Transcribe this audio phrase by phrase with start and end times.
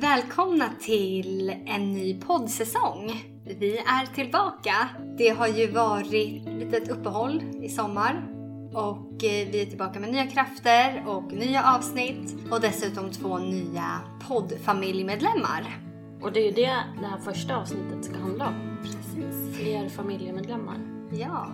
[0.00, 3.24] Välkomna till en ny poddsäsong.
[3.44, 4.88] Vi är tillbaka.
[5.18, 8.26] Det har ju varit ett uppehåll i sommar
[8.72, 14.00] och eh, vi är tillbaka med nya krafter och nya avsnitt och dessutom två nya
[14.28, 15.78] poddfamiljemedlemmar.
[16.22, 18.78] Och det är ju det det här första avsnittet ska handla om.
[18.82, 19.56] Precis.
[19.56, 20.78] Fler familjemedlemmar.
[21.12, 21.48] Ja.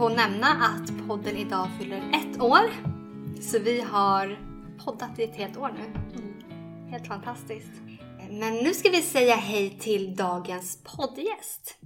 [0.00, 2.70] På att nämna att podden idag fyller ett år.
[3.40, 4.38] Så vi har
[4.84, 6.00] poddat i ett helt år nu.
[6.90, 7.70] Helt fantastiskt.
[8.30, 11.76] Men nu ska vi säga hej till dagens poddgäst.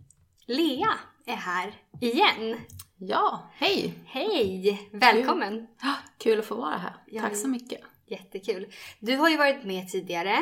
[0.47, 0.89] Lea
[1.27, 2.57] är här igen.
[2.99, 3.95] Ja, hej!
[4.07, 4.89] Hej!
[4.93, 5.67] Välkommen!
[5.83, 6.97] Ja, kul att få vara här.
[7.07, 7.81] Ja, Tack så mycket.
[8.07, 8.67] Jättekul.
[9.01, 10.39] Du har ju varit med tidigare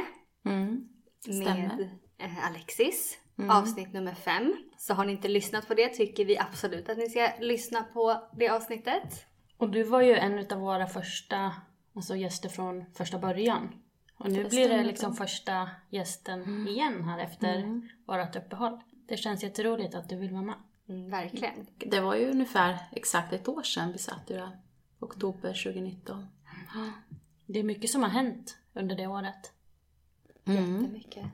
[0.47, 0.89] Mm.
[1.21, 1.45] stämmer.
[1.47, 3.19] med eh, Alexis.
[3.51, 4.55] Avsnitt nummer fem.
[4.83, 8.29] Så har ni inte lyssnat på det tycker vi absolut att ni ska lyssna på
[8.33, 9.27] det avsnittet.
[9.57, 11.53] Och du var ju en av våra första
[11.95, 13.83] alltså gäster från första början.
[14.19, 18.81] Och nu Det blir det liksom första gästen igen här efter vårt uppehåll.
[19.09, 20.55] Det känns jätteroligt att du vill vara med.
[20.89, 21.67] Mm, verkligen.
[21.79, 24.59] Det var ju ungefär exakt ett år sedan vi satt ju där.
[25.01, 26.27] Oktober 2019.
[27.47, 29.53] Det är mycket som har hänt under det året.
[30.45, 30.81] Mm.
[30.81, 31.25] Jättemycket.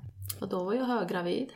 [0.40, 1.52] Och då var jag höggravid.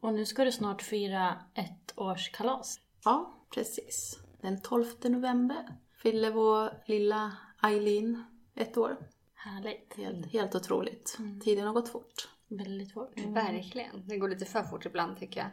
[0.00, 2.80] Och nu ska du snart fira ett års kalas.
[3.04, 4.18] Ja, precis.
[4.40, 8.24] Den 12 november fyller vår lilla Eileen
[8.54, 8.96] ett år.
[9.34, 9.94] Härligt.
[9.96, 11.18] Helt, helt otroligt.
[11.42, 12.28] Tiden har gått fort.
[12.48, 13.18] Väldigt fort.
[13.26, 14.08] Verkligen.
[14.08, 15.50] Det går lite för fort ibland tycker jag.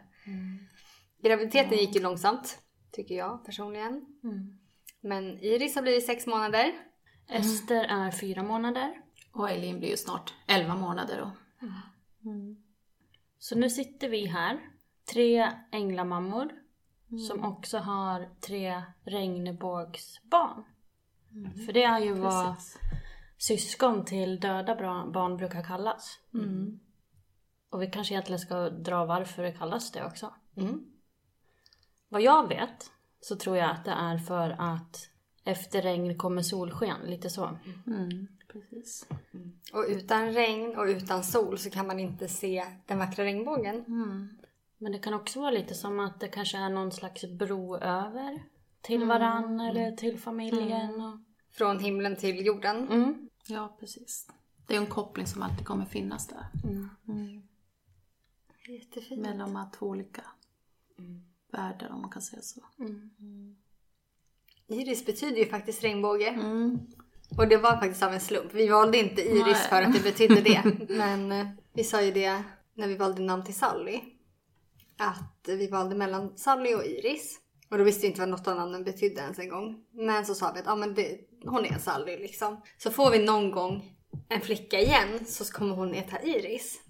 [1.22, 2.58] Graviditeten gick ju långsamt.
[2.92, 4.06] Tycker jag personligen.
[5.00, 6.72] Men Iris har blivit sex månader.
[7.28, 9.02] Ester är fyra månader.
[9.32, 11.30] Och Eileen blir ju snart 11 månader då.
[13.38, 14.60] Så nu sitter vi här,
[15.12, 16.50] tre änglamammor
[17.28, 20.64] som också har tre regnbågsbarn.
[21.66, 22.78] För det är ju vad Precis.
[23.38, 24.74] syskon till döda
[25.12, 26.18] barn brukar kallas.
[27.70, 30.34] Och vi kanske egentligen ska dra varför det kallas det också.
[32.08, 35.10] Vad jag vet så tror jag att det är för att
[35.44, 37.58] efter regn kommer solsken, lite så.
[37.86, 39.06] Mm, precis.
[39.72, 43.84] Och utan regn och utan sol så kan man inte se den vackra regnbågen.
[44.78, 48.42] Men det kan också vara lite som att det kanske är någon slags bro över
[48.80, 51.00] till varann eller till familjen.
[51.00, 51.18] Och...
[51.50, 52.88] Från himlen till jorden.
[52.88, 53.28] Mm.
[53.46, 54.28] Ja, precis.
[54.66, 56.46] Det är en koppling som alltid kommer finnas där.
[58.68, 59.22] Jättefint.
[59.22, 60.24] Mellan de här två olika
[61.50, 62.60] världar om man kan säga så.
[64.66, 66.38] Iris betyder ju faktiskt regnbåge.
[67.36, 68.54] Och det var faktiskt av en slump.
[68.54, 69.68] Vi valde inte Iris Nej.
[69.68, 70.62] för att det betydde det.
[70.88, 72.42] Men eh, vi sa ju det
[72.74, 74.00] när vi valde namn till Sally.
[74.98, 77.38] Att vi valde mellan Sally och Iris.
[77.70, 79.84] Och då visste vi inte vad något av namnen betydde ens en gång.
[79.92, 82.60] Men så sa vi att ja, men det, hon är Sally liksom.
[82.78, 83.94] Så får vi någon gång
[84.28, 86.80] en flicka igen så kommer hon heta Iris.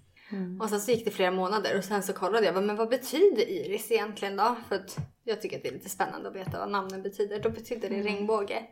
[0.59, 3.49] Och sen så gick det flera månader och sen så kollade jag, men vad betyder
[3.49, 4.55] Iris egentligen då?
[4.67, 7.39] För att jag tycker att det är lite spännande att veta vad namnen betyder.
[7.39, 8.63] Då betyder det regnbåge.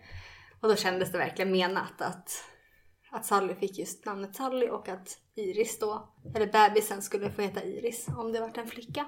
[0.61, 2.43] Och då kändes det verkligen menat att,
[3.11, 7.63] att Sally fick just namnet Sally och att Iris då, eller bebisen skulle få heta
[7.63, 9.05] Iris om det vart en flicka.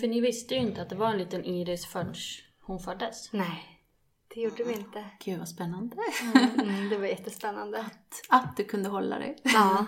[0.00, 2.14] För ni visste ju inte att det var en liten Iris förrän
[2.60, 3.32] hon föddes.
[3.32, 3.84] Nej,
[4.34, 5.04] det gjorde vi inte.
[5.24, 5.96] Gud vad spännande.
[6.58, 7.86] Mm, det var jättespännande.
[8.28, 9.36] Att du kunde hålla dig.
[9.42, 9.86] Ja,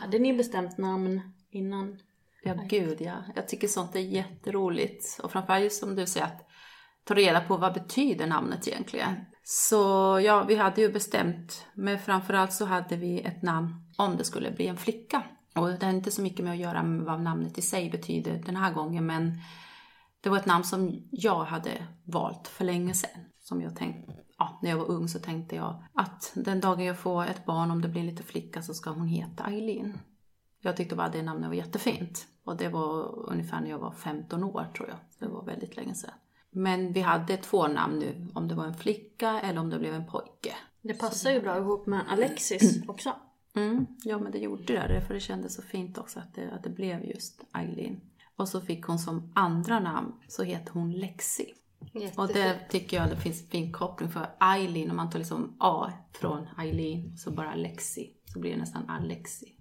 [0.00, 1.20] Hade ni bestämt namn
[1.50, 1.98] innan?
[2.42, 3.24] Ja, gud ja.
[3.34, 5.20] Jag tycker sånt är jätteroligt.
[5.22, 6.43] Och framförallt just som du säger att
[7.04, 9.14] ta reda på vad betyder namnet egentligen.
[9.42, 9.78] Så
[10.24, 14.50] ja, vi hade ju bestämt, men framförallt så hade vi ett namn om det skulle
[14.50, 15.22] bli en flicka.
[15.54, 18.42] Och det har inte så mycket med att göra med vad namnet i sig betyder
[18.46, 19.38] den här gången, men
[20.20, 23.24] det var ett namn som jag hade valt för länge sedan.
[23.40, 26.98] Som jag tänkte, ja, när jag var ung så tänkte jag att den dagen jag
[26.98, 29.98] får ett barn, om det blir en liten flicka, så ska hon heta Eileen.
[30.60, 32.26] Jag tyckte bara det namnet var jättefint.
[32.44, 34.98] Och det var ungefär när jag var 15 år tror jag.
[35.18, 36.14] Det var väldigt länge sedan.
[36.56, 39.94] Men vi hade två namn nu, om det var en flicka eller om det blev
[39.94, 40.54] en pojke.
[40.82, 43.12] Det passar ju bra ihop med Alexis också.
[43.56, 46.62] Mm, ja men det gjorde det, för det kändes så fint också att det, att
[46.62, 48.00] det blev just Eileen.
[48.36, 51.54] Och så fick hon som andra namn, så heter hon Lexi.
[51.80, 52.18] Jättefint.
[52.18, 55.56] Och det tycker jag det finns en fin koppling för Eileen, om man tar liksom
[55.58, 59.56] A från Eileen, så bara Lexi, så blir det nästan Alexi.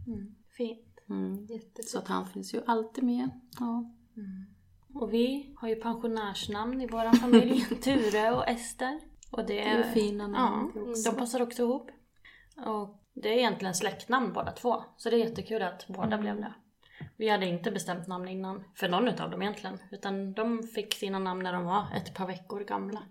[0.57, 0.99] Fint.
[1.09, 1.47] Mm.
[1.87, 3.29] Så att han finns ju alltid med.
[3.59, 3.91] Ja.
[4.93, 7.65] Och vi har ju pensionärsnamn i vår familj.
[7.81, 8.99] Ture och Ester.
[9.31, 11.11] Och det Det är fina namn Ja, också.
[11.11, 11.91] de passar också ihop.
[12.65, 14.83] Och det är egentligen släktnamn båda två.
[14.97, 16.53] Så det är jättekul att båda blev det.
[17.17, 19.77] Vi hade inte bestämt namn innan, för någon utav dem egentligen.
[19.91, 23.03] Utan de fick sina namn när de var ett par veckor gamla.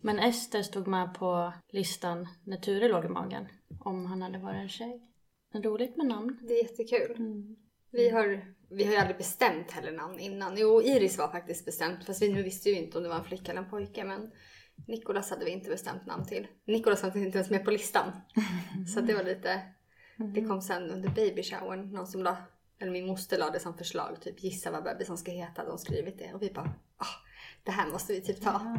[0.00, 3.48] Men Ester stod med på listan när Ture låg i magen.
[3.80, 5.02] Om han hade varit en tjej.
[5.54, 6.38] Roligt med namn.
[6.42, 7.16] Det är jättekul.
[7.90, 10.58] Vi, har, vi har ju aldrig bestämt heller namn innan.
[10.58, 12.04] Jo, Iris var faktiskt bestämt.
[12.06, 14.04] Fast vi nu visste ju inte om det var en flicka eller en pojke.
[14.04, 14.30] Men
[14.86, 16.46] Nikolas hade vi inte bestämt namn till.
[16.64, 18.12] Nikolas var inte ens med på listan.
[18.94, 19.62] Så det var lite...
[20.34, 21.92] Det kom sen under baby showern.
[21.92, 22.36] Någon som la,
[22.80, 24.20] eller min moster lade det som förslag.
[24.20, 25.64] Typ gissa vad bebisen ska heta.
[25.64, 26.34] De skrivit det.
[26.34, 27.24] Och vi bara, ah,
[27.62, 28.76] det här måste vi typ ta.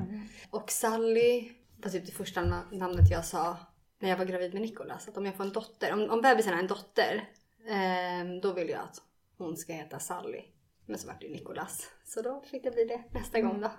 [0.50, 3.58] Och Sally var typ det första na- namnet jag sa
[4.00, 5.08] när jag var gravid med Nikolas.
[5.08, 7.30] Att om jag får en dotter, om, om bebisen är en dotter,
[7.70, 9.02] ehm, då vill jag att
[9.46, 10.44] hon ska heta Sally.
[10.86, 11.92] Men så vart det ju Nikolas.
[12.06, 13.72] Så då fick det bli det nästa gång då.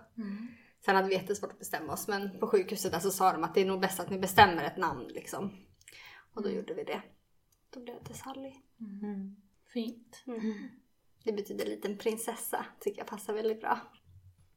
[0.85, 2.09] Sen hade vi jättesvårt att bestämma oss.
[2.09, 4.65] Men på sjukhuset där så sa de att det är nog bäst att ni bestämmer
[4.65, 5.67] ett namn liksom.
[6.35, 7.03] Och då gjorde vi det.
[7.71, 8.53] Då blev det Sally.
[9.73, 10.25] Fint.
[11.25, 12.67] Det betyder liten prinsessa.
[12.81, 13.81] Tycker jag passar väldigt bra.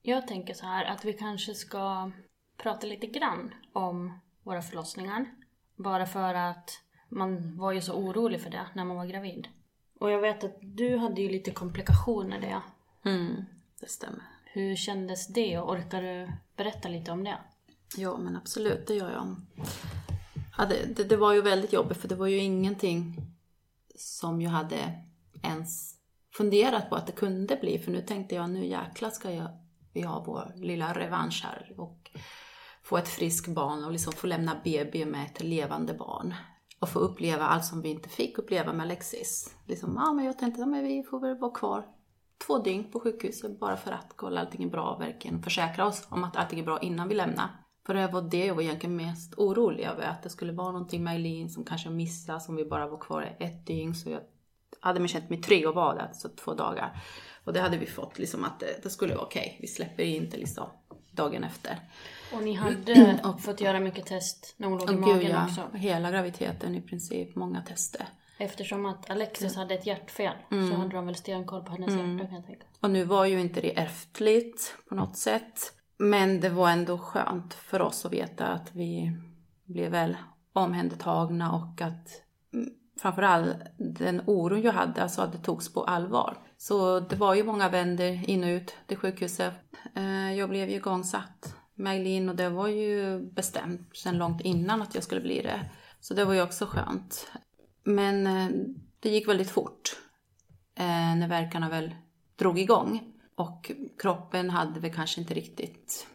[0.01, 2.11] Jag tänker så här att vi kanske ska
[2.57, 5.35] prata lite grann om våra förlossningar.
[5.75, 6.69] Bara för att
[7.09, 9.47] man var ju så orolig för det när man var gravid.
[10.03, 12.61] Och jag vet att du hade ju lite komplikationer där.
[13.11, 13.45] Mm,
[13.79, 14.23] det stämmer.
[14.45, 17.37] Hur kändes det och orkar du berätta lite om det?
[17.97, 19.35] Ja, men absolut, det gör jag.
[20.57, 23.21] Ja, det, det, det var ju väldigt jobbigt för det var ju ingenting
[23.95, 25.03] som jag hade
[25.43, 25.95] ens
[26.33, 27.79] funderat på att det kunde bli.
[27.79, 29.47] För nu tänkte jag, nu jäklar ska jag,
[29.93, 32.11] vi ha vår lilla revansch här och
[32.83, 36.33] få ett friskt barn och liksom få lämna BB med ett levande barn.
[36.83, 39.55] Och få uppleva allt som vi inte fick uppleva med Alexis.
[39.67, 41.85] Liksom, ja, men jag tänkte, ja, vi får väl vara kvar
[42.47, 46.07] två dygn på sjukhuset bara för att kolla allting är bra och verkligen försäkra oss
[46.09, 47.49] om att allting är bra innan vi lämnar.
[47.85, 51.03] För det var det jag var egentligen mest orolig över, att det skulle vara någonting
[51.03, 53.95] med Eileen som kanske missas om vi bara var kvar ett dygn.
[53.95, 54.21] Så jag
[54.79, 57.01] hade mig känt mig trygg att vara där, så två dagar.
[57.43, 59.57] Och det hade vi fått, liksom att det, det skulle vara okej.
[59.61, 60.65] Vi släpper inte liksom
[61.11, 61.79] dagen efter.
[62.35, 65.45] Och ni hade fått göra mycket test när hon låg i Och magen gud ja,
[65.45, 65.69] också.
[65.73, 68.07] hela graviditeten i princip, många tester.
[68.37, 72.35] Eftersom att Alexis hade ett hjärtfel så hade de väl stenkoll på hennes hjärta kan
[72.35, 72.65] jag tänka.
[72.79, 75.73] Och nu var ju inte det ärftligt på något sätt.
[75.97, 79.17] Men det var ändå skönt för oss att veta att vi
[79.65, 80.17] blev väl
[80.53, 82.07] omhändertagna och att
[82.53, 82.69] mm,
[83.01, 86.37] framförallt den oron jag hade, alltså att det togs på allvar.
[86.57, 89.53] Så det var ju många vänder in och ut till sjukhuset.
[89.95, 94.81] Eh, Jag blev ju igångsatt med Eileen och det var ju bestämt sedan långt innan
[94.81, 95.69] att jag skulle bli det.
[95.99, 97.31] Så det var ju också skönt.
[97.83, 98.49] Men eh,
[98.99, 99.97] det gick väldigt fort
[100.75, 101.95] eh, när verkarna väl
[102.35, 103.13] drog igång.
[103.35, 106.07] Och kroppen hade väl kanske inte riktigt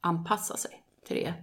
[0.00, 1.34] anpassat sig till det.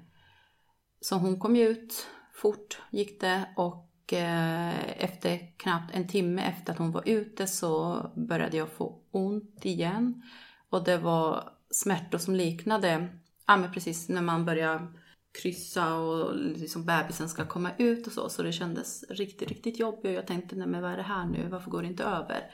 [1.02, 6.74] Så hon kom ju ut fort gick det och eh, efter knappt en timme efter
[6.74, 10.24] att hon var ute så började jag få ont igen.
[10.70, 13.08] Och det var smärtor som liknade,
[13.48, 14.94] ja men precis när man börjar
[15.42, 18.30] kryssa och liksom bebisen ska komma ut och så.
[18.30, 21.26] Så det kändes riktigt, riktigt jobbigt och jag tänkte, nej men vad är det här
[21.26, 21.48] nu?
[21.52, 22.52] Varför går det inte över?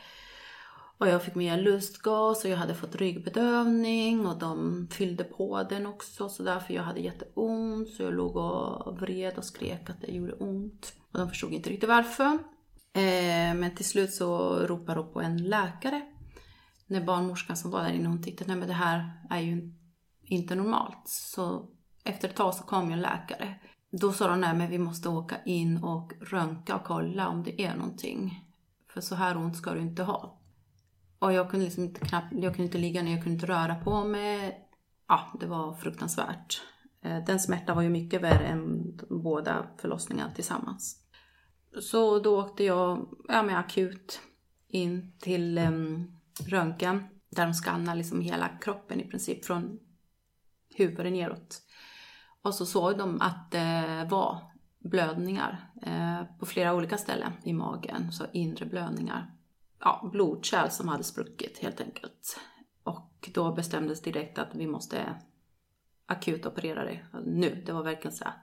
[0.98, 5.86] Och jag fick mer lustgas och jag hade fått ryggbedövning och de fyllde på den
[5.86, 10.12] också så därför jag hade jätteont så jag låg och vred och skrek att det
[10.12, 10.94] gjorde ont.
[11.12, 12.38] Och de förstod inte riktigt varför.
[12.94, 16.02] Eh, men till slut så ropade de på en läkare.
[16.88, 19.74] När barnmorskan som var där inne hon tyckte nej men det här är ju
[20.28, 21.02] inte normalt.
[21.06, 21.70] Så
[22.04, 23.56] efter ett tag så kom ju en läkare.
[23.92, 27.62] Då sa de nej men vi måste åka in och röntga och kolla om det
[27.62, 28.44] är någonting.
[28.94, 30.40] För så här ont ska du inte ha.
[31.20, 33.76] Och jag kunde liksom inte knappt, jag kunde inte ligga ner, jag kunde inte röra
[33.76, 34.68] på mig.
[35.08, 36.62] Ja, det var fruktansvärt.
[37.02, 41.04] Eh, den smärtan var ju mycket värre än båda förlossningarna tillsammans.
[41.82, 44.22] Så då åkte jag ja, med akut
[44.68, 46.12] in till um,
[46.48, 49.80] röntgen där de skannar liksom hela kroppen i princip från
[50.78, 51.62] huvudet neråt.
[52.42, 54.42] Och så såg de att det var
[54.80, 59.32] blödningar eh, på flera olika ställen i magen, så inre blödningar.
[59.80, 62.40] Ja, blodkärl som hade spruckit helt enkelt.
[62.84, 65.16] Och då bestämdes direkt att vi måste
[66.06, 67.64] akut operera dig nu.
[67.66, 68.34] Det var verkligen så här,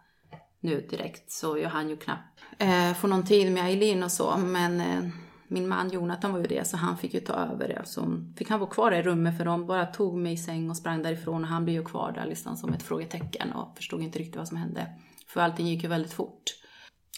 [0.60, 1.30] nu direkt.
[1.30, 4.36] Så jag hann ju knappt eh, få någon tid med Eileen och så.
[4.36, 5.10] Men eh,
[5.48, 7.78] min man Jonathan var ju det så han fick ju ta över det.
[7.78, 10.70] Alltså, så fick han vara kvar i rummet för de bara tog mig i säng
[10.70, 11.42] och sprang därifrån.
[11.42, 14.48] Och han blev ju kvar där liksom som ett frågetecken och förstod inte riktigt vad
[14.48, 14.86] som hände.
[15.28, 16.42] För allting gick ju väldigt fort.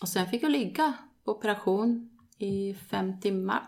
[0.03, 0.93] Och sen fick jag ligga
[1.25, 3.63] på operation i fem timmar.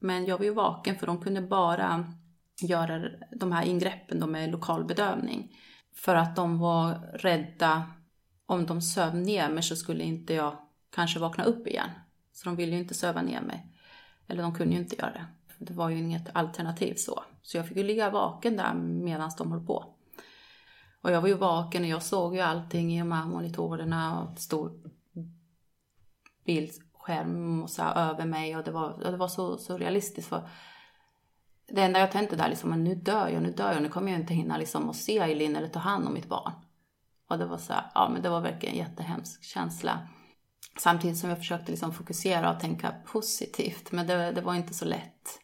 [0.00, 2.04] Men jag var ju vaken för de kunde bara
[2.60, 5.56] göra de här ingreppen då med lokal bedövning.
[5.94, 7.82] För att de var rädda
[8.46, 10.56] om de söv ner mig så skulle inte jag
[10.90, 11.90] kanske vakna upp igen.
[12.36, 13.66] Så de ville ju inte söva ner mig.
[14.28, 15.26] Eller de kunde ju inte göra det.
[15.58, 17.24] Det var ju inget alternativ så.
[17.42, 19.94] Så jag fick ju ligga vaken där medan de höll på.
[21.00, 24.38] Och jag var ju vaken och jag såg ju allting i de här monitorerna och
[24.38, 24.72] stor
[26.44, 30.28] bildskärm och så här över mig och det var, och det var så, så realistiskt
[30.28, 30.48] för
[31.68, 34.12] det enda jag tänkte där liksom, men nu dör jag, nu dör jag, nu kommer
[34.12, 36.52] jag inte hinna liksom att se Eileen eller ta hand om mitt barn.
[37.28, 40.08] Och det var så här, ja men det var verkligen en jättehemsk känsla.
[40.78, 44.84] Samtidigt som jag försökte liksom fokusera och tänka positivt, men det, det var inte så
[44.84, 45.40] lätt.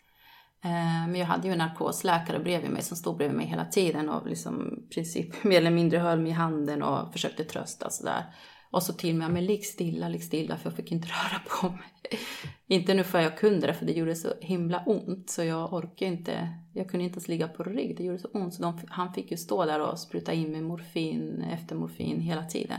[0.64, 4.08] Eh, men jag hade ju en narkosläkare bredvid mig som stod bredvid mig hela tiden
[4.08, 7.92] och liksom i princip mer eller mindre höll mig i handen och försökte trösta och
[7.92, 8.24] sådär.
[8.70, 11.68] Och så till mig, men ligg stilla, ligg stilla, för jag fick inte röra på
[11.68, 12.20] mig.
[12.66, 16.10] inte nu för jag kunde det, för det gjorde så himla ont, så jag orkade
[16.10, 18.54] inte, jag kunde inte ens ligga på rygg, det gjorde så ont.
[18.54, 22.44] Så de, han fick ju stå där och spruta in mig morfin efter morfin hela
[22.44, 22.78] tiden.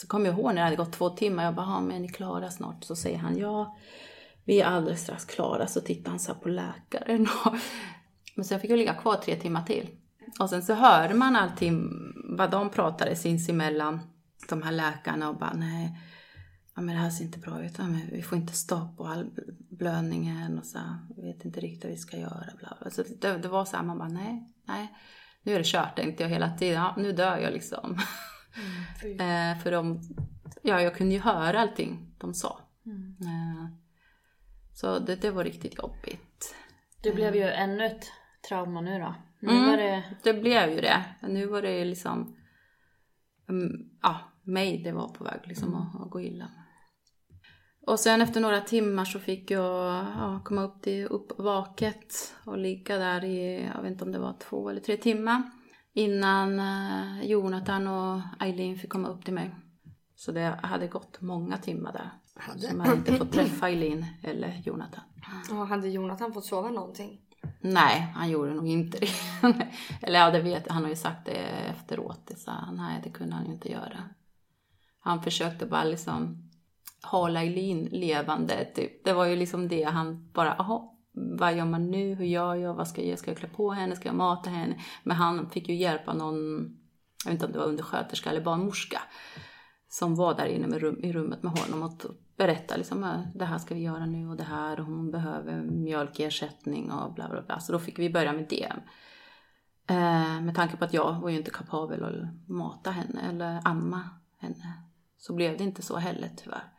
[0.00, 2.08] Så kom jag ihåg när det hade gått två timmar, jag bara, men är ni
[2.08, 2.84] klara snart?
[2.84, 3.76] Så säger han, ja,
[4.44, 5.66] vi är alldeles strax klara.
[5.66, 7.28] Så tittar han så på läkaren.
[8.34, 9.88] Men sen fick jag ligga kvar tre timmar till.
[10.40, 11.90] Och sen så hör man allting,
[12.36, 14.00] vad de pratade sinsemellan
[14.48, 16.00] de här läkarna och bara nej,
[16.74, 17.74] ja, men det här ser inte bra ut.
[17.78, 19.30] Ja, men vi får inte stopp på all
[19.70, 20.78] blödningen och så
[21.16, 22.46] vi vet inte riktigt vad vi ska göra.
[22.58, 22.90] Bla bla.
[22.90, 24.94] Så det, det var så här, man bara nej, nej,
[25.42, 26.74] nu är det kört tänkte jag hela tiden.
[26.74, 27.98] Ja, nu dör jag liksom.
[29.02, 30.00] Mm, eh, för de,
[30.62, 32.60] ja, jag kunde ju höra allting de sa.
[32.86, 33.16] Mm.
[33.20, 33.66] Eh,
[34.74, 36.54] så det, det var riktigt jobbigt.
[37.02, 38.12] Det blev ju ännu ett
[38.48, 39.14] trauma nu då.
[39.40, 40.04] Nu mm, var det...
[40.22, 41.04] det blev ju det.
[41.20, 42.36] Nu var det liksom
[43.46, 45.80] um, ja, mig det var på väg liksom mm.
[45.80, 46.50] att, att, gå illa.
[47.86, 52.98] Och sen efter några timmar så fick jag ja, komma upp till uppvaket och ligga
[52.98, 55.42] där i, jag vet inte om det var två eller tre timmar.
[55.92, 59.54] Innan uh, Jonathan och Eileen fick komma upp till mig.
[60.16, 62.10] Så det hade gått många timmar där.
[62.34, 62.60] Hade.
[62.60, 65.04] Som hade inte fått träffa Eileen eller Jonathan.
[65.50, 67.20] Och hade Jonathan fått sova någonting?
[67.60, 69.08] Nej, han gjorde nog inte det.
[70.02, 70.74] Eller ja, det vet jag.
[70.74, 71.32] Han har ju sagt det
[71.70, 72.26] efteråt.
[72.26, 74.04] Det sa nej, det kunde han ju inte göra.
[75.00, 76.50] Han försökte bara liksom
[77.02, 78.64] hålla Eileen levande.
[78.74, 79.04] Typ.
[79.04, 82.14] Det var ju liksom det han bara, jaha, vad gör man nu?
[82.14, 82.74] Hur gör jag?
[82.74, 83.16] Vad ska jag göra?
[83.16, 83.96] Ska jag klä på henne?
[83.96, 84.80] Ska jag mata henne?
[85.02, 86.60] Men han fick ju hjälp av någon,
[87.24, 89.00] jag vet inte om det var undersköterska eller barnmorska,
[89.88, 92.02] som var där inne med rum, i rummet med honom och
[92.36, 95.62] berätta liksom äh, det här ska vi göra nu och det här och hon behöver
[95.62, 97.60] mjölkersättning och bla bla bla.
[97.60, 98.72] Så då fick vi börja med det.
[99.90, 104.10] Eh, med tanke på att jag var ju inte kapabel att mata henne eller amma
[104.38, 104.72] henne.
[105.18, 106.72] Så blev det inte så heller tyvärr.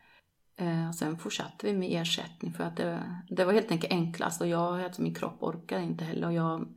[0.60, 4.40] Eh, och sen fortsatte vi med ersättning för att det, det var helt enkelt enklast
[4.40, 6.68] och jag, alltså min kropp orkade inte heller och jag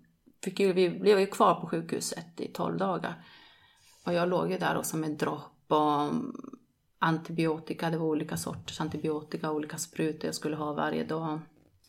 [0.43, 3.23] fick ju, vi blev ju kvar på sjukhuset i 12 dagar.
[4.05, 6.11] Och jag låg ju där också med dropp och
[6.99, 11.39] antibiotika, det var olika sorters antibiotika, olika sprutor jag skulle ha varje dag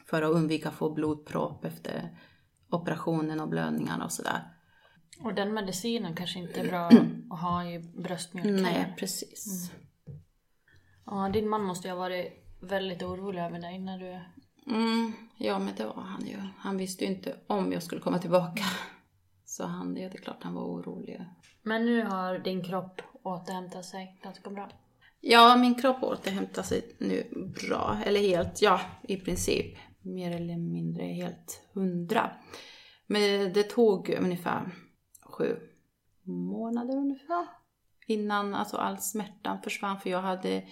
[0.07, 2.19] för att undvika att få blodpropp efter
[2.71, 4.41] operationen och blödningarna och sådär.
[5.21, 6.91] Och den medicinen kanske inte är bra
[7.31, 8.63] att ha i bröstmjölk?
[8.63, 9.71] Nej, precis.
[9.73, 9.84] Mm.
[11.07, 14.21] Ja, din man måste ju ha varit väldigt orolig över dig när du...
[14.75, 16.37] Mm, ja, men det var han ju.
[16.59, 18.65] Han visste ju inte om jag skulle komma tillbaka.
[19.45, 21.25] Så han, ja, det är klart han var orolig.
[21.63, 24.69] Men nu har din kropp återhämtat sig ganska bra?
[25.21, 27.99] Ja, min kropp återhämtar sig nu bra.
[28.05, 29.77] Eller helt, ja, i princip.
[30.03, 32.31] Mer eller mindre helt hundra.
[33.07, 34.71] Men det tog ungefär
[35.23, 35.57] sju
[36.23, 37.47] månader ungefär.
[38.07, 40.65] Innan alltså all smärtan försvann för jag hade,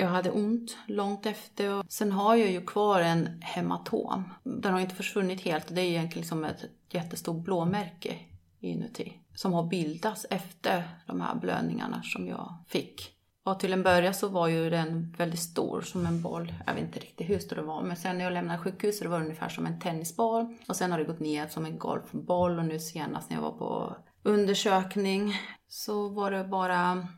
[0.00, 1.84] jag hade ont långt efter.
[1.88, 4.24] Sen har jag ju kvar en hematom.
[4.44, 8.18] Den har inte försvunnit helt det är egentligen som ett jättestort blåmärke
[8.60, 9.12] inuti.
[9.34, 13.16] Som har bildats efter de här blödningarna som jag fick.
[13.44, 16.54] Och till en början så var ju den väldigt stor, som en boll.
[16.66, 19.18] Jag vet inte riktigt hur stor den var, men sen när jag lämnade sjukhuset var
[19.18, 20.56] det ungefär som en tennisboll.
[20.68, 23.52] Och sen har det gått ner som en golfboll och nu senast när jag var
[23.52, 25.34] på undersökning
[25.68, 27.08] så var det bara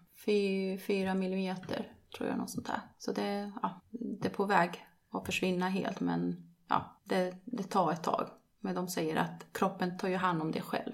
[0.87, 1.87] 4 millimeter,
[2.17, 2.81] tror jag, något sånt där.
[2.99, 7.93] Så det, ja, det är på väg att försvinna helt, men ja, det, det tar
[7.93, 8.29] ett tag.
[8.61, 10.93] Men de säger att kroppen tar ju hand om det själv.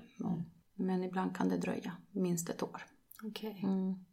[0.74, 2.82] Men ibland kan det dröja minst ett år.
[3.22, 3.50] Okej.
[3.50, 3.62] Okay.
[3.62, 4.04] Mm.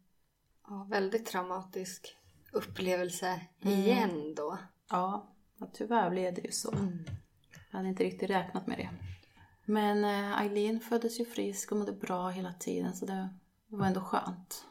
[0.67, 2.15] Ja, väldigt traumatisk
[2.51, 4.57] upplevelse igen då.
[4.89, 5.27] Ja,
[5.73, 6.71] tyvärr blev det ju så.
[6.71, 7.05] Mm.
[7.71, 8.89] Jag hade inte riktigt räknat med det.
[9.65, 13.29] Men eh, Eileen föddes ju frisk och mådde bra hela tiden så det
[13.67, 14.65] var ändå skönt.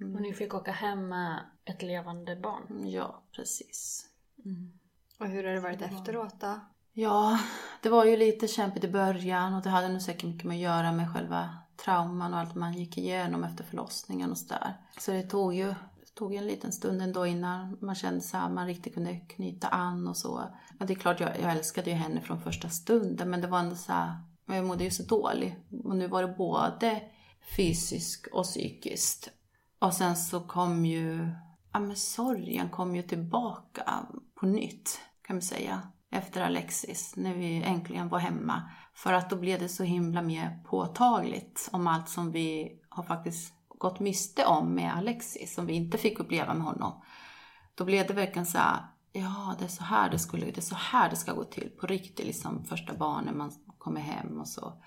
[0.00, 0.14] Mm.
[0.14, 2.88] Och ni fick åka hem med ett levande barn?
[2.88, 4.06] Ja, precis.
[4.44, 4.72] Mm.
[5.18, 6.60] Och hur har det varit efteråt då?
[6.92, 7.38] Ja,
[7.82, 10.60] det var ju lite kämpigt i början och det hade nog säkert mycket med att
[10.60, 14.76] göra med själva trauman och allt man gick igenom efter förlossningen och sådär.
[14.98, 15.66] Så det tog ju
[16.00, 19.68] det tog en liten stund ändå innan man kände sig att man riktigt kunde knyta
[19.68, 20.44] an och så.
[20.78, 23.58] Ja, det är klart, jag, jag älskade ju henne från första stunden men det var
[23.58, 25.54] ändå så här, jag mådde ju så dåligt.
[25.84, 27.02] Och nu var det både
[27.56, 29.30] fysiskt och psykiskt.
[29.78, 31.30] Och sen så kom ju,
[31.72, 35.82] ja men sorgen kom ju tillbaka på nytt kan man säga.
[36.10, 38.70] Efter Alexis, när vi äntligen var hemma.
[38.94, 43.54] För att då blev det så himla mer påtagligt om allt som vi har faktiskt
[43.68, 47.02] gått miste om med Alexis, som vi inte fick uppleva med honom.
[47.74, 48.76] Då blev det verkligen så här,
[49.12, 51.70] ja det är så här det skulle, det är så här det ska gå till
[51.80, 54.82] på riktigt, liksom första barnen man kommer hem och så.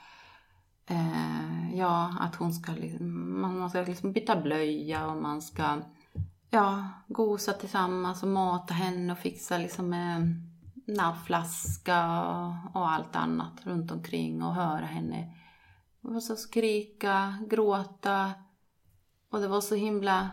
[0.85, 5.81] Eh, ja, att hon ska liksom, man ska liksom byta blöja och man ska
[6.49, 10.41] ja, gosa tillsammans och mata henne och fixa liksom med
[10.87, 12.23] nappflaska
[12.73, 15.33] och allt annat runt omkring och höra henne.
[16.01, 18.31] Och så skrika, gråta.
[19.29, 20.29] Och det var så himla,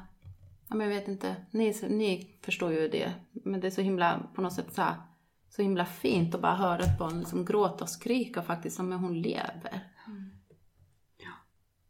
[0.69, 3.13] ja men jag vet inte, ni, ni förstår ju det.
[3.33, 4.95] Men det är så himla, på något sätt så, här,
[5.49, 9.03] så himla fint att bara höra ett barn liksom gråta och skrika faktiskt som om
[9.03, 9.93] hon lever.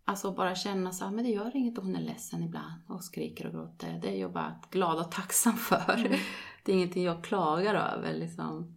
[0.08, 3.04] Alltså bara känna så här, men det gör inget om hon är ledsen ibland och
[3.04, 3.98] skriker och gråter.
[4.02, 5.94] Det är jag bara glad och tacksam för.
[6.06, 6.12] Mm.
[6.64, 8.76] Det är ingenting jag klagar över liksom.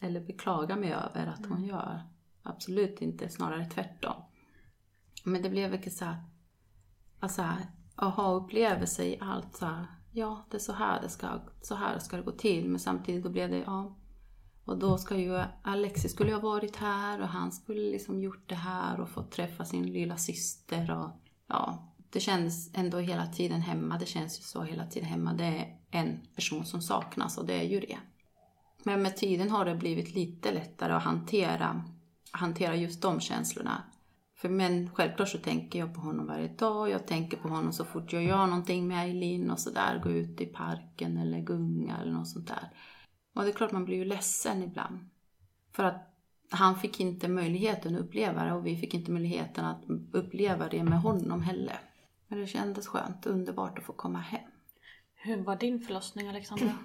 [0.00, 1.68] Eller beklagar mig över att hon mm.
[1.68, 2.02] gör.
[2.42, 4.22] Absolut inte, snarare tvärtom.
[5.24, 6.16] Men det blev mycket så här,
[7.20, 7.44] alltså
[7.96, 11.28] aha-upplevelse i allt så här, ja det är så här det ska,
[11.62, 12.68] så här ska det gå till.
[12.68, 13.96] Men samtidigt då blev det, ja.
[14.64, 18.54] Och då ska ju, Alexis skulle ha varit här och han skulle liksom gjort det
[18.54, 21.10] här och fått träffa sin lilla syster och
[21.46, 21.88] ja.
[22.10, 25.32] Det känns ändå hela tiden hemma, det känns ju så hela tiden hemma.
[25.32, 27.98] Det är en person som saknas och det är ju det.
[28.84, 31.84] Men med tiden har det blivit lite lättare att hantera,
[32.30, 33.82] hantera just de känslorna.
[34.36, 36.90] För men självklart så tänker jag på honom varje dag.
[36.90, 40.00] Jag tänker på honom så fort jag gör någonting med Eileen och sådär.
[40.02, 42.70] Gå ut i parken eller gunga eller något sånt där.
[43.32, 45.08] Och det är klart man blir ju ledsen ibland.
[45.72, 46.12] För att
[46.50, 50.84] han fick inte möjligheten att uppleva det och vi fick inte möjligheten att uppleva det
[50.84, 51.80] med honom heller.
[52.28, 54.50] Men det kändes skönt, underbart att få komma hem.
[55.14, 56.78] Hur var din förlossning Alexandra?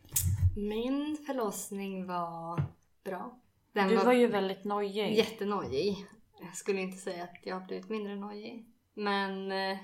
[0.56, 2.62] Min förlossning var
[3.04, 3.40] bra.
[3.72, 5.16] Den du var, var ju väldigt nojig.
[5.16, 6.06] Jättenojig.
[6.40, 8.66] Jag skulle inte säga att jag har blivit mindre nojig.
[8.94, 9.78] Men eh,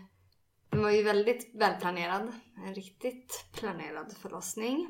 [0.68, 2.32] den var ju väldigt välplanerad.
[2.66, 4.88] En riktigt planerad förlossning.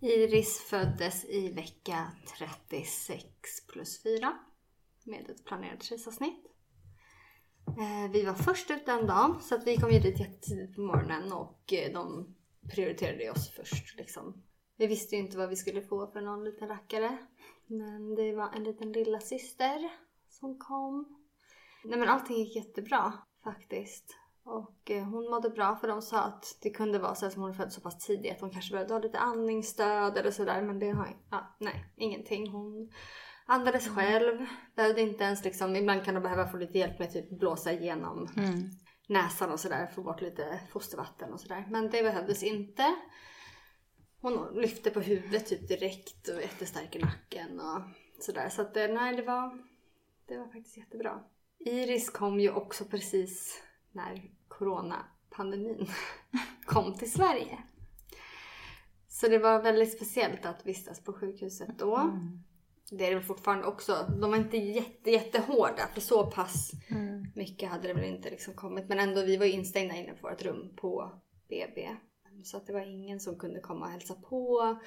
[0.00, 3.26] Iris föddes i vecka 36
[3.72, 4.38] plus 4
[5.04, 6.46] med ett planerat kejsarsnitt.
[7.66, 10.80] Eh, vi var först ut den dagen så att vi kom ju dit jättetidigt på
[10.80, 12.34] morgonen och eh, de
[12.74, 14.42] prioriterade oss först liksom.
[14.76, 17.18] Vi visste ju inte vad vi skulle få för någon liten rackare.
[17.66, 19.90] Men det var en liten lilla syster
[20.28, 21.18] som kom.
[21.84, 23.12] Nej men allting gick jättebra
[23.44, 24.16] faktiskt.
[24.48, 27.44] Och eh, hon mådde bra för de sa att det kunde vara så att hon
[27.44, 30.62] var född så pass tidigt att hon kanske behövde ha lite andningsstöd eller sådär.
[30.62, 32.50] Men det har ja, nej, ingenting.
[32.50, 32.92] Hon
[33.46, 33.96] andades mm.
[33.96, 34.46] själv.
[34.76, 38.28] Behövde inte ens liksom, ibland kan de behöva få lite hjälp med typ blåsa igenom
[38.36, 38.70] mm.
[39.08, 39.86] näsan och sådär.
[39.86, 41.66] Få bort lite fostervatten och sådär.
[41.70, 42.94] Men det behövdes inte.
[44.20, 47.82] Hon lyfte på huvudet typ direkt och jättestark i nacken och
[48.24, 48.48] sådär.
[48.48, 49.64] Så att eh, nej, det var,
[50.28, 51.20] det var faktiskt jättebra.
[51.58, 55.86] Iris kom ju också precis när coronapandemin
[56.66, 57.58] kom till Sverige.
[59.08, 61.96] Så det var väldigt speciellt att vistas på sjukhuset då.
[61.96, 62.44] Mm.
[62.90, 64.06] Det är det fortfarande också.
[64.20, 67.26] De var inte jätte, jättehårda för så pass mm.
[67.34, 68.88] mycket hade det väl inte liksom kommit.
[68.88, 71.12] Men ändå, vi var instängda inne på vårt rum på
[71.48, 71.96] BB.
[72.44, 74.78] Så att det var ingen som kunde komma och hälsa på.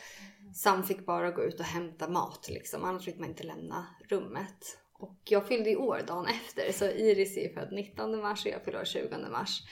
[0.55, 2.83] Sam fick bara gå ut och hämta mat liksom.
[2.83, 4.80] Annars fick man inte lämna rummet.
[5.01, 6.71] Och jag fyllde i år dagen efter.
[6.71, 9.63] Så Iris är född 19 mars och jag fyller år 20 mars.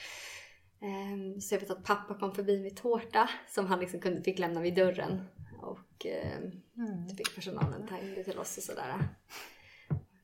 [0.80, 4.38] Ehm, så jag vet att pappa kom förbi med tårta som han liksom kunde, fick
[4.38, 5.22] lämna vid dörren.
[5.62, 7.08] Och mm.
[7.08, 9.08] så fick personalen ta in det till oss och sådär.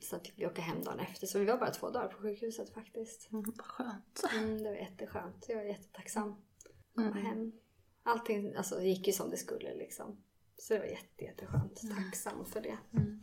[0.00, 1.26] Sen fick vi åka hem dagen efter.
[1.26, 3.32] Så vi var bara två dagar på sjukhuset faktiskt.
[3.32, 4.22] Mm, vad skönt.
[4.32, 5.46] Mm, det var jätteskönt.
[5.48, 6.36] Jag är jättetacksam
[6.96, 7.26] komma mm.
[7.26, 7.52] hem.
[8.02, 10.22] Allting alltså, gick ju som det skulle liksom.
[10.58, 11.82] Så det var jätte, jätteskönt.
[11.82, 11.96] Mm.
[11.96, 12.78] Tacksam för det.
[12.92, 13.22] Mm.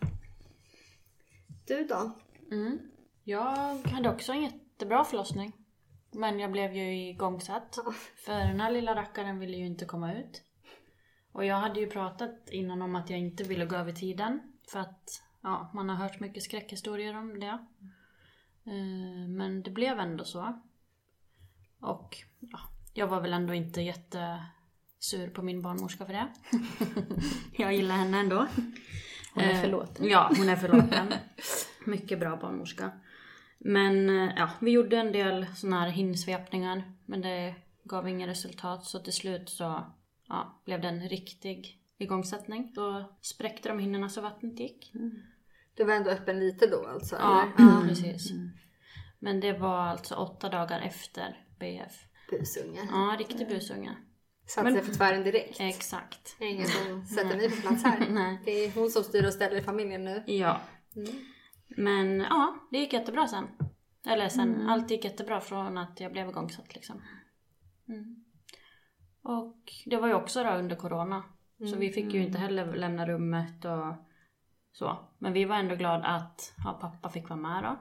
[1.67, 2.11] Du då?
[2.51, 2.79] Mm.
[3.23, 5.53] Jag hade också en jättebra förlossning.
[6.11, 7.77] Men jag blev ju igångsatt.
[8.25, 10.43] För den här lilla rackaren ville ju inte komma ut.
[11.31, 14.39] Och jag hade ju pratat innan om att jag inte ville gå över tiden.
[14.67, 17.65] För att ja, man har hört mycket skräckhistorier om det.
[18.65, 20.61] Eh, men det blev ändå så.
[21.79, 22.59] Och ja,
[22.93, 26.27] jag var väl ändå inte jättesur på min barnmorska för det.
[27.63, 28.47] jag gillar henne ändå.
[29.33, 30.09] Hon är förlåten.
[30.09, 31.13] Ja, hon är förlåten.
[31.85, 32.91] Mycket bra barnmorska.
[33.57, 36.83] Men eh, ja, vi gjorde en del sådana här hinsvepningar.
[37.05, 38.85] Men det gav inga resultat.
[38.85, 39.83] Så till slut så
[40.27, 42.71] ja, blev det en riktig igångsättning.
[42.75, 44.91] Då spräckte de hinnorna så vattnet gick.
[44.95, 45.11] Mm.
[45.75, 47.15] Du var ändå öppen lite då alltså?
[47.15, 47.87] Ja, mm.
[47.87, 48.31] precis.
[48.31, 48.49] Mm.
[49.19, 52.05] Men det var alltså åtta dagar efter BF.
[52.29, 52.87] Busunge.
[52.91, 53.95] Ja, riktig busunge.
[54.45, 55.59] Satte sig för tvären direkt.
[55.59, 56.35] Exakt.
[56.39, 58.07] Det är ingen som sätter mig på plats här.
[58.09, 58.39] Nej.
[58.45, 60.23] Det är hon som styr och ställer i familjen nu.
[60.25, 60.61] Ja.
[60.95, 61.09] Mm.
[61.67, 63.47] Men ja, det gick jättebra sen.
[64.07, 64.69] Eller sen, mm.
[64.69, 67.01] allt gick jättebra från att jag blev igångsatt liksom.
[67.87, 68.23] Mm.
[69.21, 71.23] Och det var ju också då under Corona.
[71.71, 72.41] Så vi fick ju inte mm.
[72.41, 73.95] heller lämna rummet och
[74.71, 75.09] så.
[75.17, 77.79] Men vi var ändå glada att ja, pappa fick vara med då.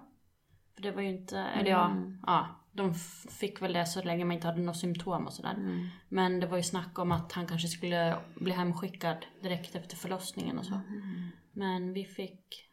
[0.74, 2.18] För det var ju inte, eller ja, mm.
[2.26, 2.94] ja de
[3.40, 5.54] fick väl det så länge man inte hade några symptom och sådär.
[5.54, 5.86] Mm.
[6.08, 10.58] Men det var ju snack om att han kanske skulle bli hemskickad direkt efter förlossningen
[10.58, 10.74] och så.
[10.74, 11.28] Mm.
[11.52, 12.70] Men vi fick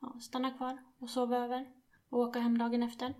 [0.00, 1.66] ja, stanna kvar och sova över
[2.10, 3.14] och åka hem dagen efter.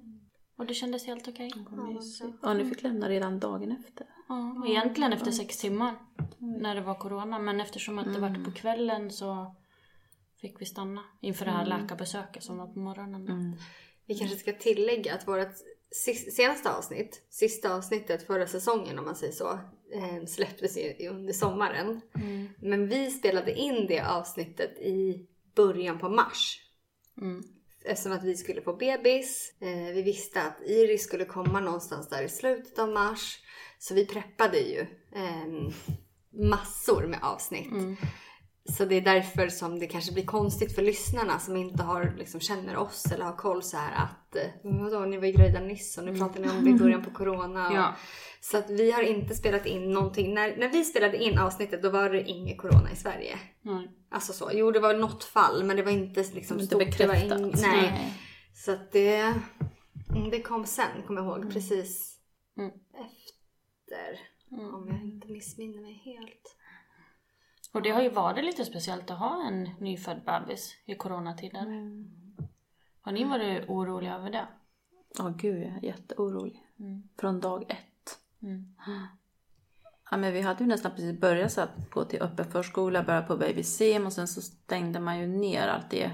[0.56, 1.50] Och det kändes helt okej.
[1.56, 1.98] Okay.
[2.42, 4.06] Ja, ni fick lämna redan dagen efter?
[4.28, 5.94] Ja, egentligen efter sex timmar.
[6.38, 7.38] När det var corona.
[7.38, 9.56] Men eftersom att det var på kvällen så
[10.40, 11.80] fick vi stanna inför det här mm.
[11.80, 13.28] läkarbesöket som var på morgonen.
[13.28, 13.56] Mm.
[14.06, 15.54] Vi kanske ska tillägga att vårt
[16.36, 19.50] senaste avsnitt, sista avsnittet förra säsongen om man säger så,
[19.92, 20.76] eh, släpptes
[21.10, 22.00] under sommaren.
[22.14, 22.48] Mm.
[22.62, 26.60] Men vi spelade in det avsnittet i början på mars.
[27.20, 27.42] Mm.
[27.84, 29.54] Eftersom att vi skulle få bebis.
[29.60, 33.38] Eh, vi visste att Iris skulle komma någonstans där i slutet av mars.
[33.78, 34.80] Så vi preppade ju
[35.12, 35.72] eh,
[36.30, 37.70] massor med avsnitt.
[37.70, 37.96] Mm.
[38.68, 42.40] Så det är därför som det kanske blir konstigt för lyssnarna som inte har, liksom,
[42.40, 45.98] känner oss eller har koll så här att eh, vadå, ni var ju gravida nyss
[45.98, 47.68] och nu pratar ni om det i början på corona.
[47.68, 47.94] Och, ja.
[48.40, 50.34] Så att vi har inte spelat in någonting.
[50.34, 53.38] När, när vi spelade in avsnittet då var det ingen corona i Sverige.
[53.64, 53.88] Mm.
[54.10, 54.50] Alltså så.
[54.52, 56.78] Jo det var något fall men det var inte liksom inte stort.
[56.78, 57.40] Bekräftat.
[57.40, 57.90] In, nej.
[57.92, 58.14] nej.
[58.54, 59.34] Så att det,
[60.10, 61.38] mm, det kom sen kommer jag ihåg.
[61.38, 61.50] Mm.
[61.50, 62.18] Precis
[62.58, 62.70] mm.
[62.92, 64.20] efter.
[64.52, 64.74] Mm.
[64.74, 66.56] Om jag inte missminner mig helt.
[67.76, 71.62] Och det har ju varit lite speciellt att ha en nyfödd bebis i coronatider.
[71.62, 72.10] Mm.
[73.00, 74.46] Har ni varit oroliga över det?
[75.18, 76.62] Ja, oh, gud jag är jätteorolig.
[76.78, 77.08] Mm.
[77.18, 78.18] Från dag ett.
[78.42, 78.74] Mm.
[80.10, 83.22] Ja, men vi hade ju nästan precis börjat så att gå till öppen förskola, börja
[83.22, 86.10] på babysim och sen så stängde man ju ner allt det.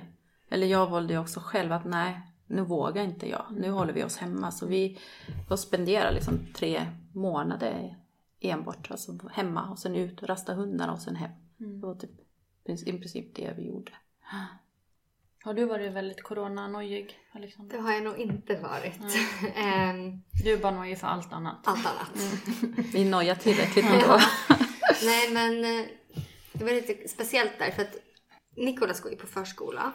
[0.48, 3.46] Eller jag valde ju också själv att nej, nu vågar inte jag.
[3.50, 4.50] Nu håller vi oss hemma.
[4.50, 4.98] Så vi
[5.48, 7.96] får spendera liksom tre månader
[8.40, 11.30] enbart alltså hemma och sen ut och rasta hundarna och sen hem.
[11.62, 11.80] Mm.
[11.80, 12.10] Det var typ
[12.86, 13.92] i princip det vi gjorde.
[15.44, 17.76] Har du varit väldigt coronanojig, Alexandra?
[17.76, 19.00] Det har jag nog inte varit.
[19.56, 20.22] Mm.
[20.44, 21.58] du är bara nojig för allt annat.
[21.64, 22.10] Allt annat.
[22.62, 22.74] Mm.
[22.92, 24.20] vi nojar tillräckligt ändå.
[25.04, 25.86] Nej men eh,
[26.52, 27.96] det var lite speciellt där för att
[28.56, 29.92] Nikolas går ju på förskola.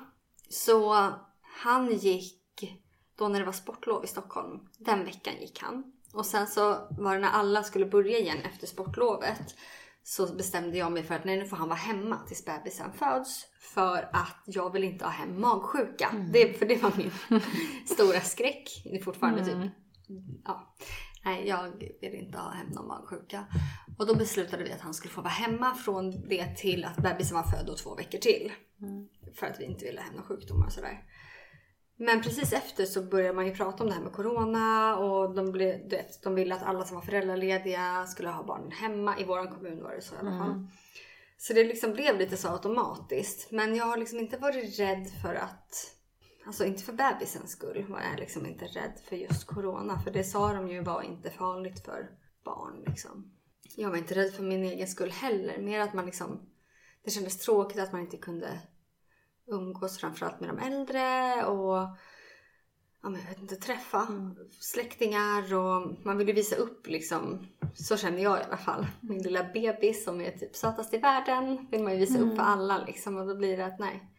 [0.49, 2.79] Så han gick
[3.15, 4.59] då när det var sportlov i Stockholm.
[4.77, 5.93] Den veckan gick han.
[6.13, 9.55] Och sen så var det när alla skulle börja igen efter sportlovet
[10.09, 13.45] så bestämde jag mig för att nej, nu får han vara hemma tills bebisen föds.
[13.59, 16.09] För att jag vill inte ha hem magsjuka.
[16.09, 16.31] Mm.
[16.31, 17.41] Det, för det var min
[17.85, 18.81] stora skräck.
[18.83, 19.67] Det är fortfarande typ, mm.
[19.67, 20.75] typ, ja.
[21.25, 23.45] Nej, jag vill inte ha hem någon magsjuka.
[23.97, 27.37] Och då beslutade vi att han skulle få vara hemma från det till att bebisen
[27.37, 28.51] var född och två veckor till.
[28.81, 29.07] Mm.
[29.35, 31.03] För att vi inte ville ha några sjukdomar och sådär.
[31.97, 35.51] Men precis efter så började man ju prata om det här med corona och de,
[35.51, 39.19] ble, vet, de ville att alla som var föräldralediga skulle ha barnen hemma.
[39.19, 40.51] I vår kommun var det så i alla fall.
[40.51, 40.67] Mm.
[41.37, 43.51] Så det liksom blev lite så automatiskt.
[43.51, 45.93] Men jag har liksom inte varit rädd för att
[46.47, 49.99] Alltså inte för bebisens skull var jag liksom inte rädd för just corona.
[49.99, 52.09] För det sa de ju var inte farligt för
[52.43, 53.31] barn liksom.
[53.75, 55.61] Jag var inte rädd för min egen skull heller.
[55.61, 56.49] Mer att man liksom...
[57.03, 58.59] Det kändes tråkigt att man inte kunde
[59.47, 61.97] umgås framförallt med de äldre och
[63.03, 64.07] ja, men jag vet inte, träffa
[64.59, 68.87] släktingar och man vill ju visa upp liksom, så känner jag i alla fall.
[69.01, 72.43] Min lilla bebis som är typ sötast i världen vill man ju visa upp för
[72.43, 74.11] alla liksom och då blir det att nej,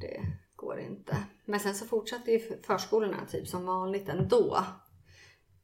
[0.00, 0.20] det
[0.56, 1.16] går inte.
[1.44, 4.58] Men sen så fortsatte ju förskolorna typ som vanligt ändå.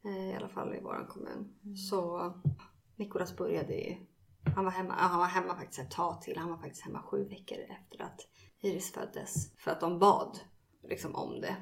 [0.05, 1.77] Eh, I alla fall i våran kommun.
[1.91, 2.33] Så
[2.97, 3.97] Nikolas började ju,
[4.57, 6.37] han var hemma, han var hemma faktiskt ett tag till.
[6.37, 8.21] Han var faktiskt hemma sju veckor efter att
[8.61, 9.57] Iris föddes.
[9.57, 10.39] För att de bad
[10.83, 11.57] liksom om det.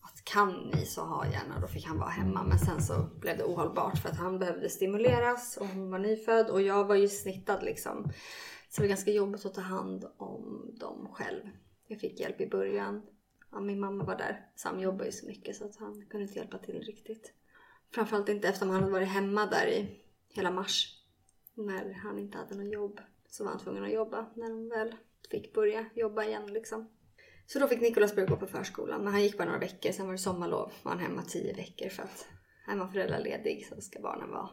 [0.00, 2.44] Att kan ni så ha gärna, då fick han vara hemma.
[2.44, 6.50] Men sen så blev det ohållbart för att han behövde stimuleras och hon var nyfödd
[6.50, 8.12] och jag var ju snittad liksom.
[8.68, 11.42] Så det var ganska jobbigt att ta hand om dem själv.
[11.86, 13.02] Jag fick hjälp i början.
[13.50, 14.50] Ja, min mamma var där.
[14.56, 17.32] Sam jobbar ju så mycket så att han kunde inte hjälpa till riktigt.
[17.94, 21.02] Framförallt inte eftersom han hade varit hemma där i hela mars.
[21.54, 23.00] När han inte hade något jobb.
[23.28, 24.96] Så var han tvungen att jobba när de väl
[25.30, 26.90] fick börja jobba igen liksom.
[27.46, 29.04] Så då fick Nikolas börja gå på förskolan.
[29.04, 29.92] Men han gick bara några veckor.
[29.92, 30.72] Sen var det sommarlov.
[30.82, 32.26] Var han hemma tio veckor för att
[32.68, 34.48] är man föräldraledig så ska barnen vara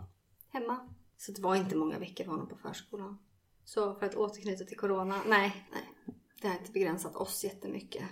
[0.50, 0.90] hemma.
[1.18, 3.20] Så det var inte många veckor för honom på förskolan.
[3.64, 5.22] Så för att återknyta till corona.
[5.28, 6.16] Nej, nej.
[6.42, 8.04] Det har inte begränsat oss jättemycket.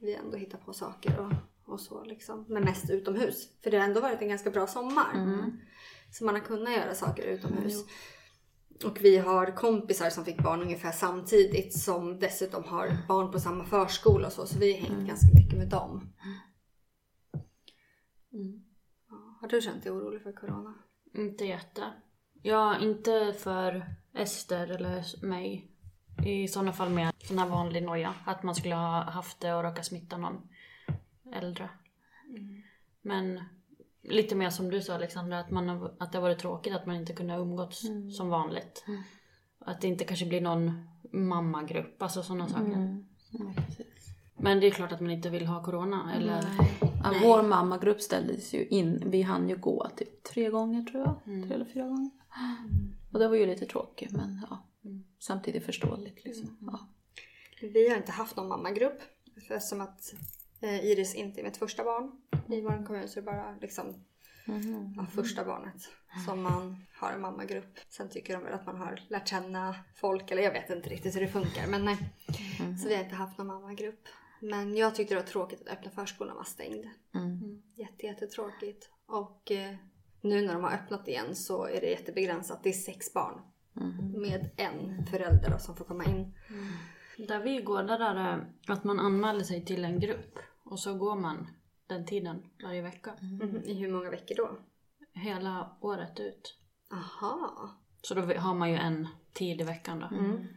[0.00, 1.32] Vi har ändå hittat på saker och,
[1.72, 2.44] och så liksom.
[2.48, 3.48] Men mest utomhus.
[3.62, 5.12] För det har ändå varit en ganska bra sommar.
[6.12, 7.84] Så man har kunnat göra saker utomhus.
[8.84, 13.64] Och vi har kompisar som fick barn ungefär samtidigt som dessutom har barn på samma
[13.64, 14.46] förskola och så.
[14.46, 16.12] Så vi har hängt ganska mycket med dem.
[19.08, 20.74] Ja, har du känt dig orolig för corona?
[21.14, 21.92] Inte jätte.
[22.42, 25.68] Ja, inte för Ester eller mig.
[26.24, 28.14] I sådana fall mer sån här vanlig noja.
[28.26, 30.48] Att man skulle ha haft det och råka smitta någon
[31.32, 31.70] äldre.
[33.02, 33.40] Men
[34.02, 36.86] lite mer som du sa Alexandra, att, man, har- att det har varit tråkigt att
[36.86, 37.82] man inte kunde ha umgåtts
[38.16, 38.84] som vanligt.
[39.58, 43.04] Att det inte kanske blir någon mammagrupp, alltså sådana saker.
[44.36, 46.44] Men det är klart att man inte vill ha corona eller...
[47.04, 49.02] Ja, vår mammagrupp ställdes ju in.
[49.06, 51.44] Vi hann ju gå typ tre gånger tror jag.
[51.46, 52.10] Tre eller fyra gånger.
[53.12, 54.66] Och det var ju lite tråkigt men ja.
[55.18, 56.56] Samtidigt förståeligt liksom.
[56.60, 56.78] Ja.
[57.60, 59.00] Vi har inte haft någon mammagrupp.
[59.48, 60.12] För Eftersom att
[60.62, 62.12] eh, Iris inte är mitt första barn
[62.48, 64.04] i vår kommun så är det bara liksom
[64.96, 65.82] ja, första barnet
[66.26, 67.78] som man har en mammagrupp.
[67.88, 71.16] Sen tycker de väl att man har lärt känna folk eller jag vet inte riktigt
[71.16, 71.98] hur det funkar men nej.
[72.82, 74.08] Så vi har inte haft någon mammagrupp.
[74.40, 76.86] Men jag tyckte det var tråkigt att öppna förskolan var stängd.
[77.74, 78.90] Jätte, jättetråkigt.
[79.06, 79.74] Och eh,
[80.20, 82.62] nu när de har öppnat igen så är det jättebegränsat.
[82.62, 83.40] Det är sex barn.
[84.14, 86.34] Med en förälder då, som får komma in.
[87.28, 90.38] Där vi går, där är det att man anmäler sig till en grupp.
[90.64, 91.46] Och så går man
[91.86, 93.12] den tiden varje vecka.
[93.20, 93.62] Mhm.
[93.64, 94.50] I hur många veckor då?
[95.14, 96.58] Hela året ut.
[96.92, 97.70] Aha.
[98.02, 100.08] Så då har man ju en tid i veckan då.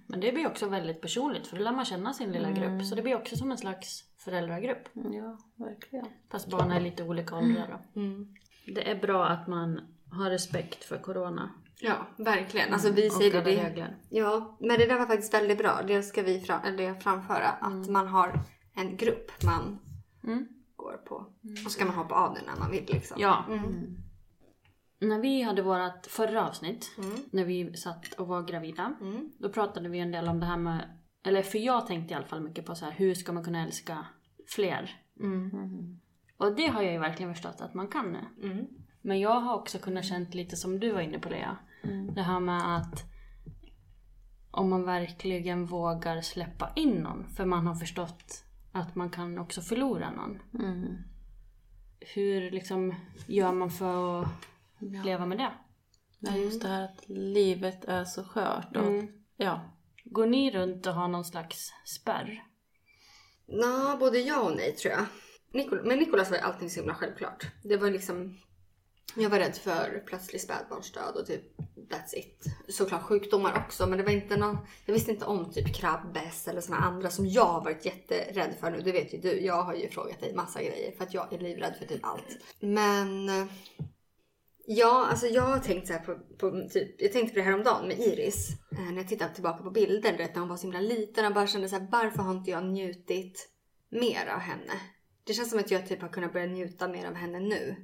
[0.07, 2.85] Men det blir också väldigt personligt för då lär man känna sin lilla grupp.
[2.85, 4.89] Så det blir också som en slags föräldragrupp.
[4.93, 6.05] ja, verkligen.
[6.31, 8.01] Fast barnen är lite olika åldrar då.
[8.73, 11.49] Det är bra att man har respekt för corona.
[11.79, 12.73] Ja, verkligen.
[12.73, 13.51] Alltså vi säger Och det.
[13.51, 13.97] alla det regler.
[14.09, 15.81] ja, men det där var faktiskt väldigt bra.
[15.87, 17.47] Det ska vi fram, eller framföra.
[17.47, 18.39] Att man har
[18.75, 19.79] en grupp man
[20.75, 21.15] går på.
[21.65, 23.17] Och så kan man hoppa av den när man vill liksom.
[23.19, 23.45] Ja.
[24.99, 26.91] När vi hade vårt förra avsnitt,
[27.31, 28.95] när vi satt och var gravida,
[29.37, 32.25] då pratade vi en del om det här med, eller för jag tänkte i alla
[32.25, 34.05] fall mycket på så här, hur ska man kunna älska
[34.47, 35.01] fler?
[36.37, 38.25] Och det har jag ju verkligen förstått att man kan nu.
[39.01, 41.57] Men jag har också kunnat känt lite som du var inne på Lea.
[42.15, 43.03] Det här med att
[44.51, 48.44] om man verkligen vågar släppa in någon, för man har förstått
[48.75, 50.39] att man kan också förlora någon.
[51.99, 52.95] Hur liksom
[53.27, 54.27] gör man för att
[54.79, 55.51] leva med det?
[56.19, 58.77] Ja, just det här att livet är så skört.
[58.77, 59.03] Och,
[59.37, 59.61] ja.
[60.03, 62.43] Går ni runt och har någon slags spärr?
[63.47, 65.05] Nå, både ja och nej tror jag.
[65.53, 67.45] Nikol- men Nikolas var ju allting så himla självklart.
[67.63, 68.37] Det var liksom...
[69.15, 71.57] Jag var rädd för plötslig spädbarnsdöd och typ
[71.89, 72.43] that's it.
[72.67, 74.57] Såklart sjukdomar också men det var inte någon...
[74.85, 78.71] Jag visste inte om typ krabbes eller såna andra som jag har varit jätterädd för
[78.71, 78.81] nu.
[78.81, 79.39] Det vet ju du.
[79.41, 82.37] Jag har ju frågat dig massa grejer för att jag är livrädd för typ allt.
[82.59, 83.29] Men...
[84.67, 87.53] Ja, alltså jag har tänkt så här på, på typ, jag tänkte på det här
[87.53, 88.49] om dagen med Iris.
[88.71, 91.33] Eh, när jag tittar tillbaka på bilder, vet, när hon var så himla liten och
[91.33, 93.49] bara kände så här, varför har inte jag njutit
[93.89, 94.73] mer av henne?
[95.23, 97.75] Det känns som att jag typ har kunnat börja njuta mer av henne nu.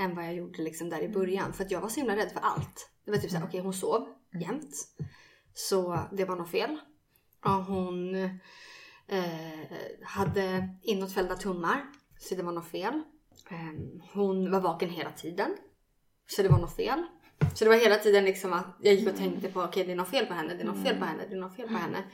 [0.00, 1.52] Än vad jag gjorde liksom där i början.
[1.52, 2.90] För att jag var så himla rädd för allt.
[3.04, 4.08] Det var typ såhär, okej hon sov
[4.40, 4.74] jämt.
[5.54, 6.78] Så det var något fel.
[7.44, 8.14] Och hon
[9.06, 9.22] eh,
[10.02, 11.84] hade inåtfällda tummar.
[12.18, 13.02] Så det var något fel.
[13.50, 13.56] Eh,
[14.12, 15.56] hon var vaken hela tiden.
[16.26, 17.02] Så det var något fel.
[17.54, 19.96] Så det var hela tiden liksom att jag gick och tänkte på okej det är
[19.96, 21.74] något fel på henne, det är något fel på henne, det är något fel på
[21.74, 22.04] henne.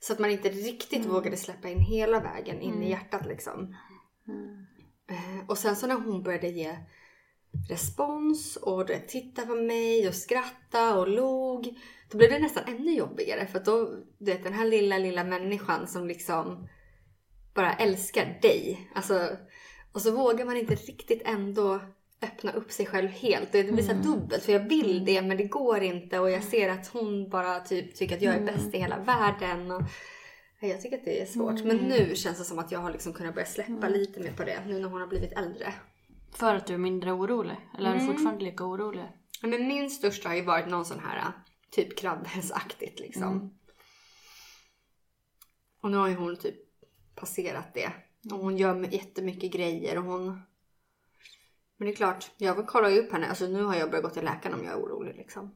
[0.00, 3.76] Så att man inte riktigt vågade släppa in hela vägen in i hjärtat liksom.
[5.10, 6.76] Eh, Och sen så när hon började ge
[7.68, 11.78] respons och du vet, titta på mig och skratta och log.
[12.10, 15.24] Då blev det nästan ännu jobbigare för att då, du vet den här lilla, lilla
[15.24, 16.68] människan som liksom
[17.54, 18.90] bara älskar dig.
[18.94, 19.28] Alltså,
[19.92, 21.80] och så vågar man inte riktigt ändå
[22.22, 23.52] öppna upp sig själv helt.
[23.52, 26.44] Det blir så här dubbelt för jag vill det men det går inte och jag
[26.44, 29.70] ser att hon bara typ tycker att jag är bäst i hela världen.
[29.70, 29.82] Och,
[30.62, 31.64] Ja, jag tycker att det är svårt.
[31.64, 34.44] Men nu känns det som att jag har liksom kunnat börja släppa lite mer på
[34.44, 34.58] det.
[34.66, 35.74] Nu när hon har blivit äldre.
[36.32, 37.56] För att du är mindre orolig?
[37.78, 39.08] Eller är du fortfarande lika orolig?
[39.42, 41.32] Men min största har ju varit någon sån här
[41.70, 43.58] typ krabbhästaktigt liksom.
[45.80, 46.56] Och nu har ju hon typ
[47.14, 47.92] passerat det.
[48.32, 50.26] Och hon gör jättemycket grejer och hon...
[51.76, 53.28] Men det är klart, jag kollar ju upp henne.
[53.28, 55.54] Alltså nu har jag börjat gå till läkaren om jag är orolig liksom.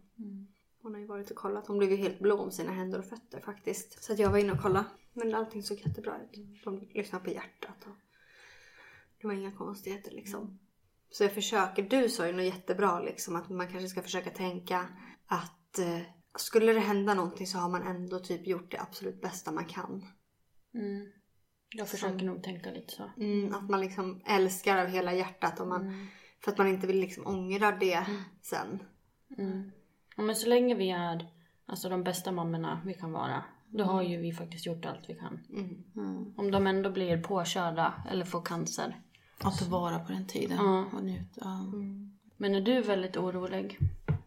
[0.82, 1.66] Hon har ju varit och kollat.
[1.66, 4.04] Hon blev ju helt blå om sina händer och fötter faktiskt.
[4.04, 4.84] Så att jag var inne och kollade.
[5.12, 6.64] Men allting såg jättebra ut.
[6.64, 7.86] De lyssnade på hjärtat.
[7.86, 7.96] Och
[9.20, 10.58] det var inga konstigheter liksom.
[11.14, 11.82] Så jag försöker.
[11.82, 13.36] Du sa ju något jättebra liksom.
[13.36, 14.88] Att man kanske ska försöka tänka
[15.26, 16.00] att eh,
[16.38, 20.06] skulle det hända någonting så har man ändå typ gjort det absolut bästa man kan.
[21.76, 23.10] Jag försöker nog tänka lite så.
[23.16, 25.60] Mm, att man liksom älskar av hela hjärtat.
[25.60, 26.08] Och man,
[26.44, 28.06] För att man inte vill liksom ångra det
[28.42, 28.82] sen.
[30.16, 31.28] Ja, men så länge vi är
[31.66, 33.44] alltså, de bästa mammorna vi kan vara.
[33.68, 35.40] Då har ju vi faktiskt gjort allt vi kan.
[35.50, 36.34] Mm.
[36.36, 39.00] Om de ändå blir påkörda eller får cancer.
[39.44, 40.58] Att ta vara på den tiden
[40.92, 41.40] och njuta.
[41.40, 41.64] Ja.
[42.36, 43.78] Men är du väldigt orolig?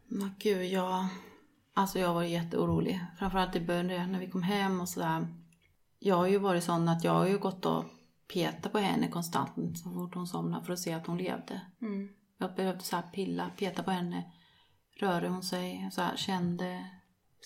[0.08, 1.08] Men gud, jag...
[1.74, 3.06] Alltså jag var jätteorolig.
[3.20, 5.28] Framförallt i början när vi kom hem och sådär.
[6.00, 7.86] Jag har ju varit sån att jag har ju gått och
[8.34, 11.62] petat på henne konstant så fort hon somnade för att se att hon levde.
[12.38, 14.32] Jag behövde så här pilla, peta på henne.
[15.00, 16.86] Rörde hon sig, så här, kände,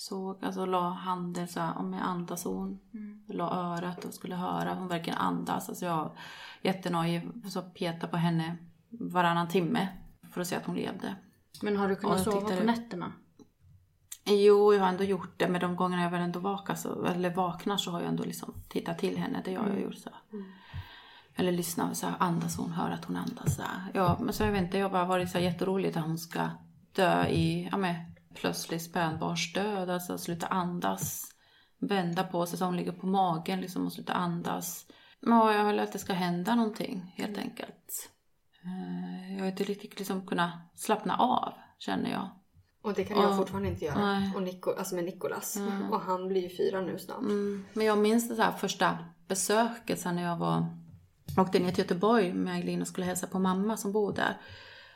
[0.02, 2.80] såg, alltså la handen så här, om jag andas hon.
[3.28, 5.70] La örat och skulle höra hon verkligen andas.
[5.70, 6.12] Alltså jag var
[6.62, 8.58] jättenojig, så peta på henne
[8.90, 9.88] varannan timme
[10.32, 11.16] för att se att hon levde.
[11.62, 13.12] Men har du kunnat sova tyckte på nätterna?
[14.26, 15.48] Jo, jag har ändå gjort det.
[15.48, 18.54] Men de gångerna jag väl ändå vakar så, eller vaknar så har jag ändå liksom
[18.70, 19.42] tittat till henne.
[19.46, 20.10] Det har jag gjort så.
[20.10, 20.46] här.
[21.36, 23.56] Eller lyssnat så här, andas hon, hör att hon andas.
[23.56, 23.92] Så här.
[23.94, 26.18] Ja, men så jag vet inte, jag har bara varit så här jätteorolig att hon
[26.18, 26.50] ska
[26.96, 29.89] dö i, ja men plötslig spädbarnsdöd.
[29.89, 31.28] Alltså sluta andas.
[31.80, 34.86] Vända på sig så hon ligger på magen liksom och sluta andas.
[35.20, 38.10] Ja, jag vill att det ska hända någonting helt enkelt.
[38.63, 42.30] Eh, Jag har inte riktigt liksom kunnat slappna av, känner jag.
[42.82, 43.38] Och det kan jag Ja.
[43.38, 44.00] fortfarande inte göra.
[44.00, 44.32] Nej.
[44.36, 45.58] Och Nico, alltså med Nikolas.
[45.91, 47.20] Och han blir ju fyra nu snart.
[47.22, 50.65] Mm, men jag minns det här första besöket sen när jag var,
[51.38, 54.38] åkte ner till Göteborg med Eileen och skulle hälsa på mamma som bor där.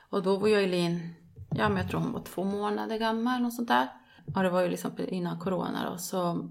[0.09, 1.13] Och då var ju Eileen,
[1.57, 3.87] ja men jag tror hon var två månader gammal eller sånt där.
[4.35, 5.97] Och det var ju liksom innan corona då.
[5.97, 6.49] Så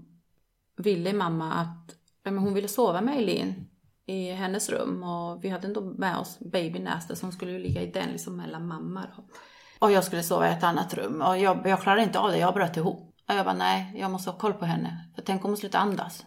[0.77, 3.67] ville mamma att, ja, men hon ville sova med Eileen
[4.05, 5.03] i hennes rum.
[5.03, 8.37] Och vi hade ändå med oss babynästet så hon skulle ju ligga i den liksom
[8.37, 9.23] mellan mamma då.
[9.79, 11.21] Och jag skulle sova i ett annat rum.
[11.21, 13.15] Och jag, jag klarade inte av det, jag bröt ihop.
[13.27, 15.09] Och jag bara, nej, jag måste ha koll på henne.
[15.15, 16.25] För tänk om hon slutar andas.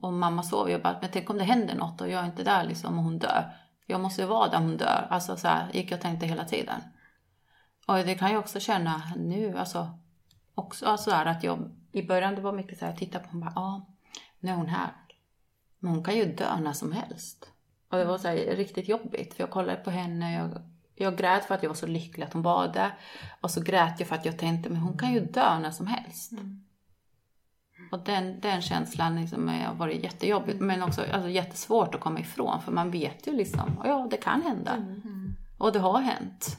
[0.00, 0.72] Och mamma sover.
[0.72, 3.04] Jag bara, men tänk om det händer något och jag är inte där liksom och
[3.04, 3.52] hon dör.
[3.86, 5.06] Jag måste ju vara där hon dör.
[5.10, 6.80] Alltså så här gick jag och tänkte hela tiden.
[7.88, 9.58] Och det kan jag också känna nu.
[9.58, 9.90] Alltså,
[10.54, 13.40] också så här att jag i början det var mycket så här, titta på hon
[13.40, 13.86] bara, ja,
[14.40, 14.92] nu är hon här.
[15.78, 17.50] Men hon kan ju dö när som helst.
[17.88, 20.34] Och det var så här, riktigt jobbigt för jag kollade på henne.
[20.34, 20.62] Jag,
[20.94, 22.98] jag grät för att jag var så lycklig att hon var där.
[23.40, 25.86] Och så grät jag för att jag tänkte, men hon kan ju dö när som
[25.86, 26.32] helst.
[27.92, 32.62] Och den, den känslan liksom har varit jättejobbigt men också alltså, jättesvårt att komma ifrån
[32.62, 34.72] för man vet ju liksom, ja det kan hända.
[35.58, 36.58] Och det har hänt.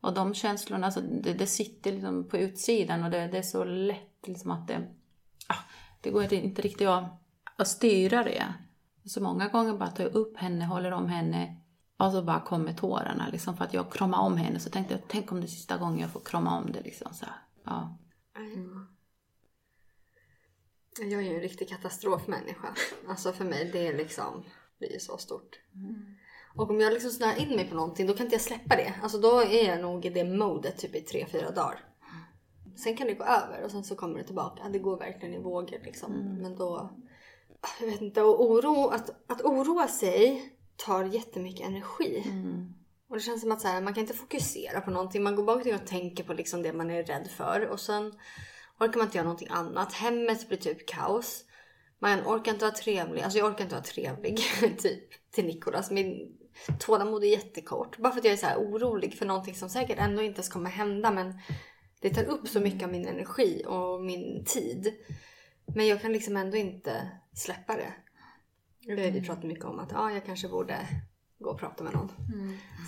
[0.00, 3.64] Och de känslorna, alltså, det, det sitter liksom på utsidan och det, det är så
[3.64, 4.88] lätt liksom att det,
[5.46, 5.64] ah,
[6.00, 7.04] det går inte, riktigt att,
[7.56, 8.54] att styra det.
[9.04, 11.56] Så många gånger bara tar jag upp henne, håller om henne
[11.96, 15.02] och så bara kommer tårarna liksom för att jag kramar om henne så tänkte jag,
[15.08, 17.26] tänk om det är sista gången jag får krama om det liksom så.
[17.64, 17.98] Ja.
[20.98, 22.74] Jag är ju en riktig katastrofmänniska.
[23.08, 24.44] Alltså för mig, det är liksom,
[24.78, 25.60] det är så stort.
[26.54, 28.94] Och om jag liksom snöar in mig på någonting, då kan inte jag släppa det.
[29.02, 31.84] Alltså då är jag nog i det modet typ i tre, fyra dagar.
[32.76, 34.68] Sen kan det gå över och sen så kommer det tillbaka.
[34.68, 36.38] Det går verkligen i vågor liksom.
[36.42, 36.90] Men då,
[37.80, 42.22] jag vet inte, och oro, att, att oroa sig tar jättemycket energi.
[43.08, 45.22] Och det känns som att så här, man kan inte fokusera på någonting.
[45.22, 47.68] Man går bara och tänker på liksom det man är rädd för.
[47.68, 48.12] Och sen
[48.80, 49.92] orkar man inte göra någonting annat.
[49.92, 51.44] Hemmet blir typ kaos.
[51.98, 53.22] Man orkar inte vara trevlig.
[53.22, 54.38] Alltså jag orkar inte vara trevlig
[54.78, 55.90] typ till Nikolas.
[55.90, 56.36] Min
[56.78, 57.98] tålamod är jättekort.
[57.98, 60.70] Bara för att jag är så orolig för någonting som säkert ändå inte ens kommer
[60.70, 61.10] hända.
[61.10, 61.38] Men
[62.00, 64.94] det tar upp så mycket av min energi och min tid.
[65.74, 67.92] Men jag kan liksom ändå inte släppa det.
[68.88, 70.76] Har vi pratat mycket om att ja, jag kanske borde
[71.38, 72.12] gå och prata med någon.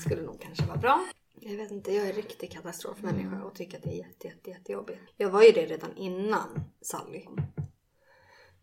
[0.01, 1.05] Skulle nog kanske vara bra.
[1.35, 4.51] Jag vet inte, jag är en riktig katastrofmänniska och tycker att det är jätte, jätte,
[4.51, 5.01] jättejobbigt.
[5.17, 7.27] Jag var ju det redan innan Sally.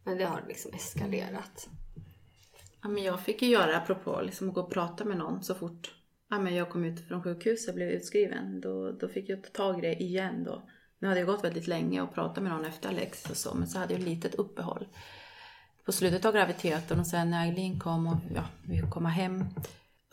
[0.04, 1.70] Men det har liksom eskalerat.
[2.82, 5.56] Ja, men jag fick ju göra apropå liksom att gå och prata med någon så
[5.56, 5.92] fort
[6.30, 8.62] ja, men jag kom ut från sjukhuset och blev utskriven.
[8.62, 10.70] Då, då fick jag ta tag i det igen då.
[11.00, 13.68] Nu hade jag gått väldigt länge och pratat med någon efter Alex och så, men
[13.68, 14.88] så hade jag ett litet uppehåll.
[15.86, 19.46] På slutet av graviditeten och sen när Eileen kom och ja, vi kom hem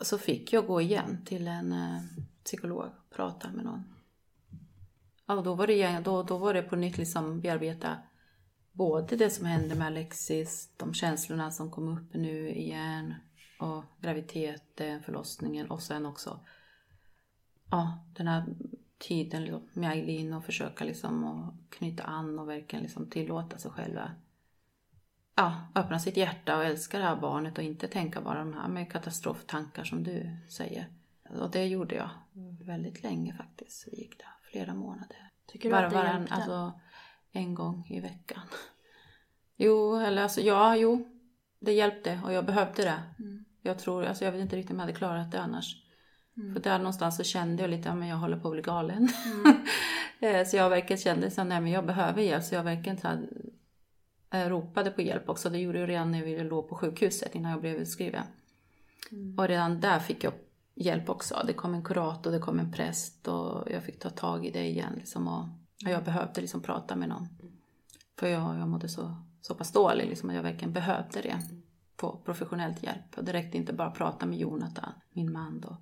[0.01, 2.01] så fick jag gå igen till en eh,
[2.43, 3.83] psykolog och prata med någon.
[5.27, 7.97] Ja, då var det, då, då var det på nytt liksom bearbeta
[8.77, 13.13] både det som hände med Alexis, de känslorna som kom upp nu igen
[13.59, 16.39] och graviditeten, förlossningen och sen också
[17.71, 18.45] ja, den här
[18.97, 23.71] tiden liksom med Eileen och försöka liksom att knyta an och verkligen liksom tillåta sig
[23.71, 24.11] själva
[25.35, 28.67] ja, öppna sitt hjärta och älska det här barnet och inte tänka bara de här
[28.67, 30.87] med katastroftankar som du säger.
[31.29, 32.09] Och det gjorde jag
[32.65, 33.81] väldigt länge faktiskt.
[33.81, 35.31] Så gick det flera månader.
[35.45, 36.33] Tycker du Var, att det hjälpte?
[36.33, 36.79] alltså
[37.31, 38.41] en gång i veckan.
[39.55, 41.07] Jo, eller alltså ja, jo.
[41.59, 43.03] Det hjälpte och jag behövde det.
[43.19, 43.45] Mm.
[43.61, 45.75] Jag tror, alltså jag vet inte riktigt om jag hade klarat det annars.
[46.53, 49.09] För där någonstans så kände jag lite, ja men jag håller på att bli galen.
[49.25, 49.57] Mm.
[50.19, 52.43] Eh, så jag verkligen kände så här, nej men jag behöver hjälp.
[52.43, 53.27] Så jag verkligen så här,
[54.33, 55.49] eh, ropade på hjälp också.
[55.49, 58.23] Det gjorde jag redan när vi låg på sjukhuset innan jag blev utskriven.
[59.11, 59.39] Mm.
[59.39, 60.33] Och redan där fick jag
[60.75, 61.43] hjälp också.
[61.47, 64.67] Det kom en kurator, det kom en präst och jag fick ta tag i det
[64.67, 64.93] igen.
[64.95, 65.45] Liksom, och
[65.79, 67.27] jag behövde liksom prata med någon.
[68.19, 71.41] För jag, jag mådde så, så pass dålig liksom, att jag verkligen behövde det.
[71.97, 73.17] Få professionellt hjälp.
[73.17, 75.77] Och det räckte inte bara att prata med Jonathan, min man då.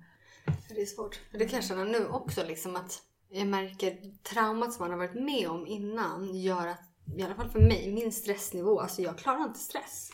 [0.68, 1.20] Det är svårt.
[1.32, 5.24] Det kan jag känna nu också liksom att jag märker traumat som man har varit
[5.24, 6.80] med om innan gör att,
[7.16, 10.10] i alla fall för mig, min stressnivå, alltså jag klarar inte stress.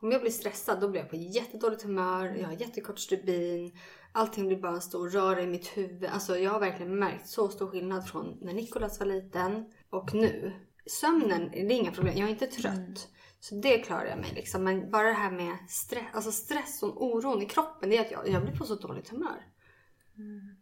[0.00, 3.78] Om jag blir stressad då blir jag på jättedåligt humör, jag har jättekort stubin,
[4.16, 6.04] allting blir bara en stor röra i mitt huvud.
[6.04, 10.52] Alltså jag har verkligen märkt så stor skillnad från när Nikolas var liten och nu.
[10.86, 13.08] Sömnen, det är inga problem, jag är inte trött.
[13.40, 14.64] Så det klarar jag mig liksom.
[14.64, 18.10] Men bara det här med stress, alltså stress och oron i kroppen, det är att
[18.10, 19.46] jag, jag blir på så dåligt humör.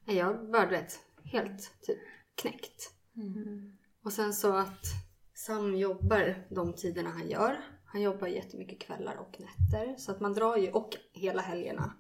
[0.05, 1.98] Jag bara du vet, helt typ
[2.34, 2.90] knäckt.
[4.05, 4.84] Och sen så att
[5.34, 7.61] Sam jobbar de tiderna han gör.
[7.84, 9.96] Han jobbar jättemycket kvällar och nätter.
[9.96, 11.94] Så att man drar ju, och hela helgerna.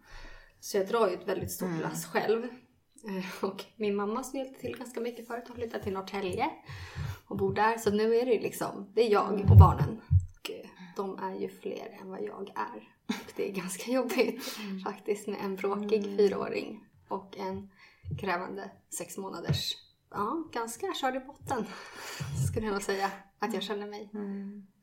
[0.64, 2.44] Så jag drar ju ett väldigt stort lass själv.
[3.08, 6.50] Eh, Och min mamma som hjälpte till ganska mycket förut har flyttat till Norrtälje.
[7.26, 7.78] Och bor där.
[7.78, 10.00] Så nu är det ju liksom, det är jag och barnen.
[10.38, 12.88] Och eh, de är ju fler än vad jag är.
[13.08, 14.44] Och det är ganska jobbigt
[14.84, 17.70] faktiskt med en bråkig fyraåring och en
[18.20, 19.72] krävande sex månaders.
[20.10, 21.64] Ja, ganska körd i botten
[22.48, 24.10] skulle jag nog säga att jag känner mig.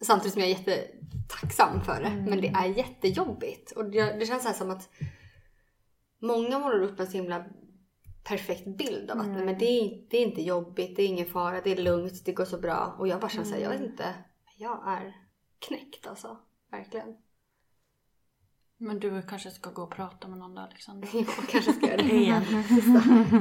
[0.01, 2.25] Samtidigt som jag är jättetacksam för det.
[2.29, 3.71] Men det är jättejobbigt.
[3.71, 4.89] Och det, det känns här som att
[6.21, 7.45] många målar upp en så himla
[8.23, 11.25] perfekt bild av att nej, men det, är, det är inte jobbigt, det är ingen
[11.25, 12.95] fara, det är lugnt, det går så bra.
[12.99, 14.13] Och jag bara känner såhär, jag vet inte,
[14.57, 15.15] jag är
[15.59, 16.37] knäckt alltså.
[16.71, 17.15] Verkligen.
[18.77, 21.09] Men du kanske ska gå och prata med någon där Alexander.
[21.13, 22.03] Jag kanske ska göra det.
[22.13, 22.43] Igen.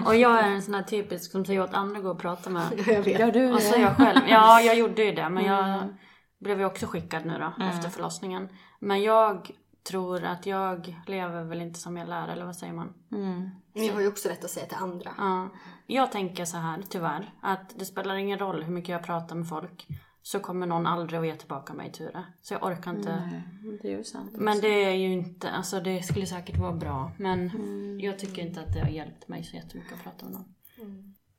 [0.07, 2.51] Och jag är en sån här typisk som säger åt andra att gå och prata
[2.51, 2.72] med.
[2.87, 3.20] Ja, jag vet.
[3.20, 4.20] Gör du Och så jag själv.
[4.28, 5.28] Ja, jag gjorde ju det.
[5.28, 5.95] Men jag
[6.39, 8.49] blev ju också skickad nu då efter förlossningen.
[8.81, 9.51] Men jag
[9.83, 12.95] tror att jag lever väl inte som jag lär, eller vad säger man?
[13.74, 15.11] Men jag har ju också rätt att säga till andra.
[15.18, 15.49] Ja.
[15.87, 19.49] Jag tänker så här, tyvärr, att det spelar ingen roll hur mycket jag pratar med
[19.49, 19.87] folk.
[20.22, 22.24] Så kommer någon aldrig att ge tillbaka mig Ture.
[22.43, 23.43] Så jag orkar inte.
[23.83, 24.31] Det är ju sant.
[24.33, 27.12] Men det är ju inte, alltså det skulle säkert vara bra.
[27.18, 27.51] Men
[28.01, 30.55] jag tycker inte att det har hjälpt mig så jättemycket att prata med någon.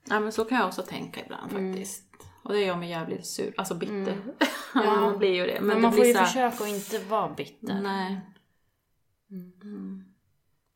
[0.09, 2.03] Ja men så kan jag också tänka ibland faktiskt.
[2.43, 4.17] Och det gör mig jävligt sur, alltså bitter.
[4.73, 5.57] ja, man blir ju det.
[5.61, 7.81] Men, Men, man får ju så här- försöka att inte vara bitter.
[7.81, 8.21] Nej.
[9.31, 10.05] Mm.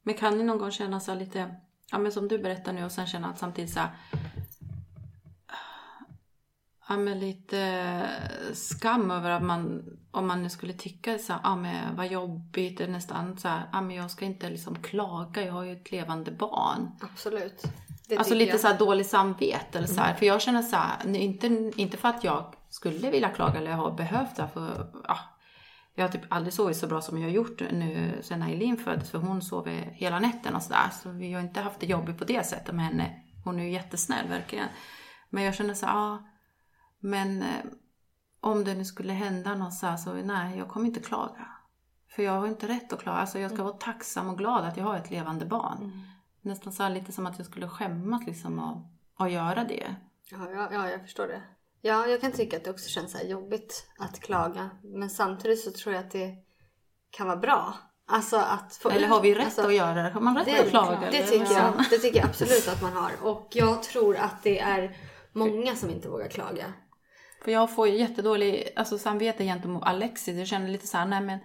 [0.03, 1.55] Men kan ni någon gång känna så lite,
[1.91, 3.89] ja men som du berättar nu och sen känna att samtidigt så här,
[6.89, 8.09] ja men lite
[8.53, 12.81] skam över att man, om man nu skulle tycka så här, ja men vad jobbigt,
[12.81, 15.91] är nästan så här, ja men jag ska inte liksom klaga, jag har ju ett
[15.91, 16.91] levande barn.
[17.01, 17.63] Absolut.
[18.07, 18.59] Det Alltså lite jag.
[18.59, 20.13] så här dålig samvete eller så här.
[20.13, 23.91] För jag känner så här, inte, inte för att jag skulle vilja klaga eller har
[23.91, 24.47] behövt det.
[24.53, 25.17] För, ja,
[25.95, 29.11] jag har typ aldrig sovit så bra som jag har gjort nu sen Eileen föddes.
[29.11, 30.89] För hon sover hela nätten och sådär.
[31.03, 33.23] Så vi har inte haft det jobbigt på det sättet med henne.
[33.43, 34.67] Hon är ju jättesnäll verkligen.
[35.29, 36.27] Men jag känner så ja.
[36.99, 37.65] Men eh,
[38.39, 41.47] om det nu skulle hända något så här så nej, jag kommer inte klaga.
[42.15, 43.17] För jag har inte rätt att klaga.
[43.17, 46.01] Alltså jag ska vara tacksam och glad att jag har ett levande barn.
[46.41, 48.87] Nästan så lite som att jag skulle skämmas liksom av
[49.17, 49.95] att göra det.
[50.31, 51.41] Ja, ja, ja, jag förstår det.
[51.87, 54.69] Ja, jag kan tycka att det också känns så jobbigt att klaga.
[54.83, 56.35] Men samtidigt så tror jag att det
[57.09, 57.73] kan vara bra.
[58.07, 60.09] Alltså att få Eller har vi rätt alltså, att göra det?
[60.09, 61.11] Har man rätt det, att klaga?
[61.11, 61.85] det, tycker jag, Ja.
[61.89, 63.11] det tycker jag absolut att man har.
[63.23, 64.97] Och jag tror att det är
[65.33, 66.73] många som inte vågar klaga.
[67.43, 70.37] För jag får ju jättedålig alltså, samvete gentemot Alexis.
[70.37, 71.39] Jag känner lite så här, nej men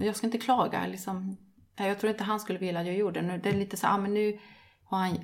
[0.00, 1.36] jag, ska inte klaga liksom.
[1.76, 3.26] Jag tror inte han skulle vilja att jag gjorde det.
[3.26, 4.38] Nu- Det är lite så här, men nu
[4.84, 5.18] har han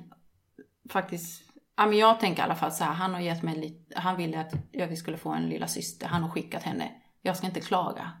[0.89, 1.46] faktiskt
[1.77, 4.17] Ja, men jag tänker i alla fall så här, han har gett mig lite, han
[4.17, 6.07] ville att jag, vi skulle få en lilla syster.
[6.07, 6.91] Han har skickat henne.
[7.21, 8.11] Jag ska inte klaga.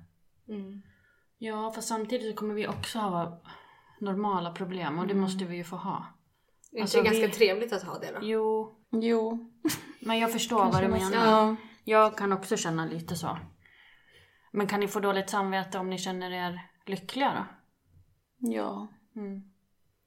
[1.37, 3.41] Ja, fast samtidigt så kommer vi också ha
[4.01, 6.05] normala problem och det måste vi ju få ha.
[6.71, 8.19] Det är Alltså, ganska vi- trevligt att ha det då.
[8.21, 9.51] Jo, Jo.
[10.01, 11.25] men jag förstår vad du menar.
[11.27, 11.55] Ja.
[11.83, 13.37] Jag kan också känna lite så.
[14.51, 17.45] Men kan ni få dåligt samvete om ni känner er lyckliga då?
[18.51, 18.87] Ja.
[19.15, 19.41] Mm.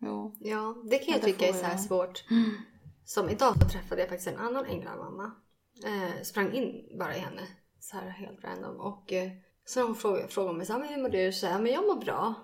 [0.00, 0.36] Jo.
[0.40, 1.80] Ja, det kan jag Ja, det tycka är så här jag.
[1.80, 2.24] svårt.
[3.10, 5.30] Som idag så träffade jag faktiskt en annan änglagmamma.
[5.84, 7.42] Eh, sprang in bara i henne.
[7.80, 8.76] Så här helt random.
[8.76, 9.30] Och eh,
[9.64, 11.32] så hon frågade, frågade mig så här, men hur mår du?
[11.32, 12.34] Så här, men jag mår bra.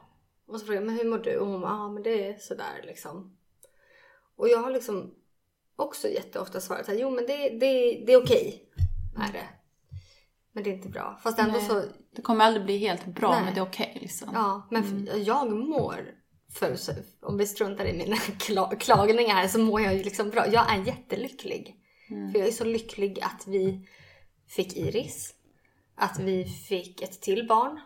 [0.47, 1.37] Och så frågade jag, men hur mår du?
[1.37, 3.37] Och hon bara, ja men det är sådär liksom.
[4.37, 5.15] Och jag har liksom
[5.77, 8.71] också jätteofta svarat att jo men det, det, det är okej.
[9.17, 9.49] Är det.
[10.53, 11.19] Men det är inte bra.
[11.23, 11.69] Fast ändå Nej.
[11.69, 13.45] så, Det kommer aldrig bli helt bra, Nej.
[13.45, 14.29] men det är okej liksom.
[14.35, 16.15] Ja, men för, jag mår,
[16.53, 16.77] för,
[17.21, 20.47] om vi struntar i mina kla, klagningar så mår jag ju liksom bra.
[20.53, 21.77] Jag är jättelycklig.
[22.33, 23.89] För jag är så lycklig att vi
[24.47, 25.35] fick Iris.
[25.95, 27.81] Att vi fick ett till barn.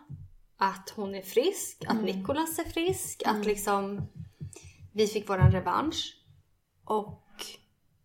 [0.57, 1.83] Att hon är frisk.
[1.87, 3.23] Att Nikolas är frisk.
[3.25, 4.07] Att liksom
[4.93, 6.17] vi fick våran revansch.
[6.85, 7.23] Och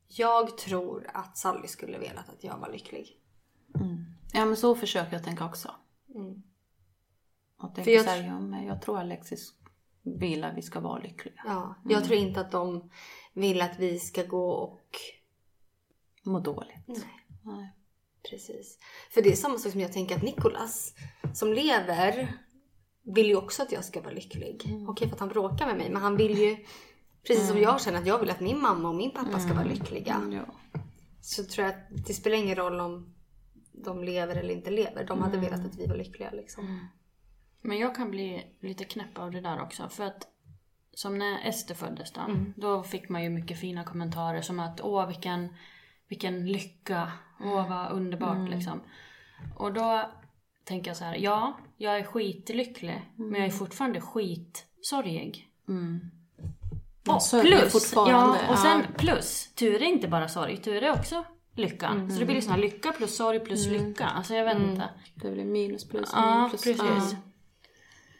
[0.08, 3.20] jag tror att Sally skulle velat att jag var lycklig.
[4.32, 5.70] Ja, men så försöker jag tänka också.
[6.14, 6.42] Mm.
[7.58, 9.52] Och tänka För jag så här, tr- ja, men jag tror Alexis
[10.06, 11.42] vill att vi ska vara lyckliga.
[11.44, 12.90] Ja, jag tror inte att de
[13.32, 14.82] vill att vi ska gå och
[16.26, 16.86] Må dåligt.
[16.86, 17.26] Nej.
[17.42, 17.72] Nej.
[18.30, 18.78] Precis.
[19.10, 20.94] För det är samma sak som jag tänker att Nikolas
[21.34, 22.32] som lever
[23.02, 24.84] vill ju också att jag ska vara lycklig.
[24.88, 26.56] Okej för att han bråkar med mig men han vill ju
[27.26, 29.64] Precis som jag känner att jag vill att min mamma och min pappa ska vara
[29.64, 30.22] lyckliga.
[30.32, 30.80] Ja.
[31.20, 33.14] Så tror jag att det spelar ingen roll om
[33.72, 35.04] de lever eller inte lever.
[35.04, 36.88] De hade velat att vi var lyckliga liksom.
[37.66, 39.88] Men jag kan bli lite knäpp av det där också.
[39.88, 40.26] För att
[40.94, 42.20] som när Ester föddes då.
[42.56, 45.48] Då fick man ju mycket fina kommentarer som att åh vilken,
[46.08, 47.12] vilken lycka.
[47.40, 48.80] Åh vad underbart liksom.
[49.56, 50.10] Och då
[50.64, 51.16] tänker jag så här.
[51.16, 53.02] Ja, jag är skitlycklig.
[53.16, 55.48] Men jag är fortfarande skitsorgig.
[55.66, 56.00] Man
[57.16, 58.98] Och plus, ja, och sen Ja.
[58.98, 62.08] plus, tur är inte bara sorg, tur är också lycka.
[62.10, 64.06] Så det blir liksom här lycka plus sorg plus lycka.
[64.06, 64.88] Alltså jag vet inte.
[65.14, 66.62] Det blir minus plus Ja, minus plus.
[66.64, 67.12] precis.
[67.12, 67.18] Ja.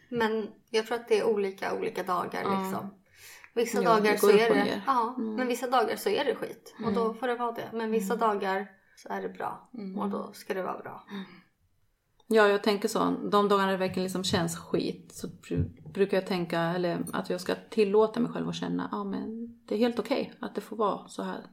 [0.08, 2.94] Men jag tror att det är olika olika dagar liksom.
[3.54, 6.74] Vissa Ja, dagar så är det, ja, men vissa dagar så är det skit.
[6.86, 7.70] Och då får det vara det.
[7.72, 9.70] Men vissa dagar så är det bra.
[9.98, 11.04] Och då ska det vara bra.
[12.26, 13.14] Ja, jag tänker så.
[13.30, 17.40] De dagarna det verkligen liksom känns skit så bru- brukar jag tänka eller att jag
[17.40, 20.76] ska tillåta mig själv att känna ja men det är helt okej att det får
[20.76, 21.46] vara så här.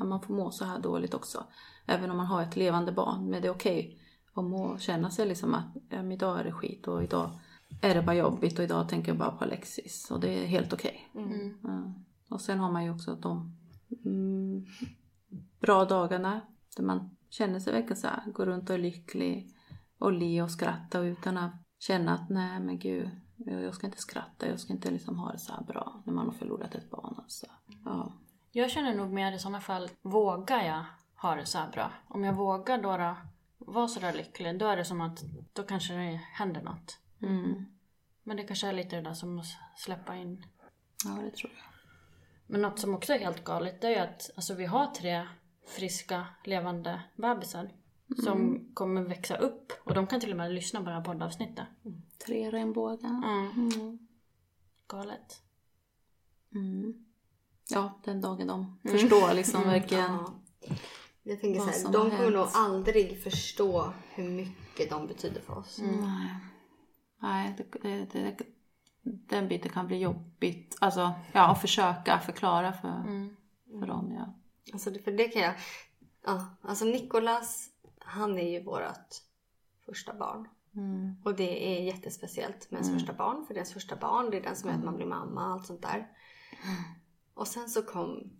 [0.00, 1.44] Att man får må så här dåligt också.
[1.86, 3.30] Även om man har ett levande barn.
[3.30, 3.98] Men det är okej
[4.34, 7.30] att må, känna sig liksom att ja, idag är det skit och idag
[7.80, 10.10] är det bara jobbigt och idag tänker jag bara på Alexis.
[10.10, 11.10] Och det är helt okej.
[11.62, 11.92] Ja.
[12.28, 13.56] Och sen har man ju också de
[14.04, 14.66] mm,
[15.60, 16.40] bra dagarna
[16.76, 19.50] där man känner sig verkligen så här, går runt och är lycklig
[19.98, 24.48] och le och skratta utan att känna att nej men gud, jag ska inte skratta,
[24.48, 27.14] jag ska inte liksom ha det så här bra när man har förlorat ett barn.
[27.18, 27.46] Alltså.
[27.84, 28.12] Ja.
[28.52, 30.84] Jag känner nog mer i sådana fall, vågar jag
[31.16, 31.92] ha det så här bra?
[32.08, 33.16] Om jag vågar då, då
[33.58, 36.98] vara så där lycklig, då är det som att då kanske det händer något.
[37.22, 37.64] Mm.
[38.22, 39.46] Men det kanske är lite det där som att
[39.76, 40.46] släppa in.
[41.04, 41.64] ja, det tror jag.
[42.46, 45.28] Men något som också är helt galet, det är ju att alltså, vi har tre
[45.66, 47.70] friska, levande bebisar.
[48.24, 49.72] Som kommer växa upp.
[49.84, 51.66] Och de kan till och med lyssna på det här poddavsnittet.
[52.26, 53.10] Tre regnbågar.
[53.10, 53.98] Mm.
[54.86, 55.42] Galet.
[56.54, 57.04] Mm.
[57.68, 60.12] Ja, den dagen de förstår liksom verkligen.
[60.12, 60.34] Ja.
[61.22, 65.78] Jag tänker så här, de kommer nog aldrig förstå hur mycket de betyder för oss.
[65.82, 66.36] Nej,
[67.22, 68.46] Nej det, det, det,
[69.02, 70.76] den biten kan bli jobbigt.
[70.80, 73.04] Alltså, ja, att försöka förklara för,
[73.80, 74.12] för dem.
[74.12, 74.34] Ja.
[74.72, 75.54] Alltså för det kan jag...
[76.24, 79.08] Ja, alltså Nikolas, han är ju vårt
[79.86, 80.48] första barn.
[81.24, 83.46] Och det är jättespeciellt med ens första barn.
[83.46, 85.46] För det är ens första barn, det är den som gör att man blir mamma
[85.46, 86.08] och allt sånt där.
[87.34, 88.32] Och sen så kom,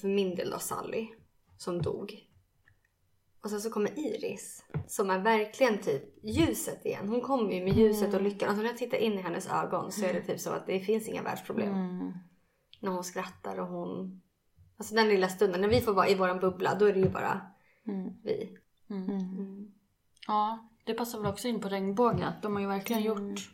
[0.00, 1.08] för min del då, Sally.
[1.56, 2.27] Som dog.
[3.48, 4.64] Och sen så kommer Iris.
[4.86, 7.08] Som är verkligen typ ljuset igen.
[7.08, 8.48] Hon kommer ju med ljuset och lyckan.
[8.48, 10.80] Alltså när jag tittar in i hennes ögon så är det typ så att det
[10.80, 11.72] finns inga världsproblem.
[12.80, 14.22] När hon skrattar och hon...
[14.76, 17.08] Alltså den lilla stunden, när vi får vara i våran bubbla, då är det ju
[17.08, 17.40] bara
[18.24, 18.58] vi.
[20.26, 22.28] Ja, det passar väl också in på regnbågen.
[22.28, 23.50] att De har ju verkligen gjort...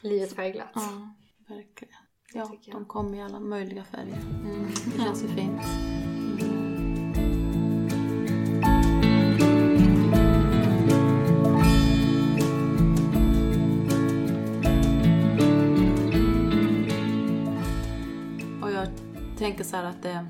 [0.00, 0.70] Livet färgglatt.
[0.74, 1.14] Ja,
[1.48, 1.94] verkligen.
[2.34, 4.18] Ja, de kommer i alla möjliga färger.
[4.96, 5.60] Det känns ju fint.
[19.46, 20.26] Tänker så här att, det,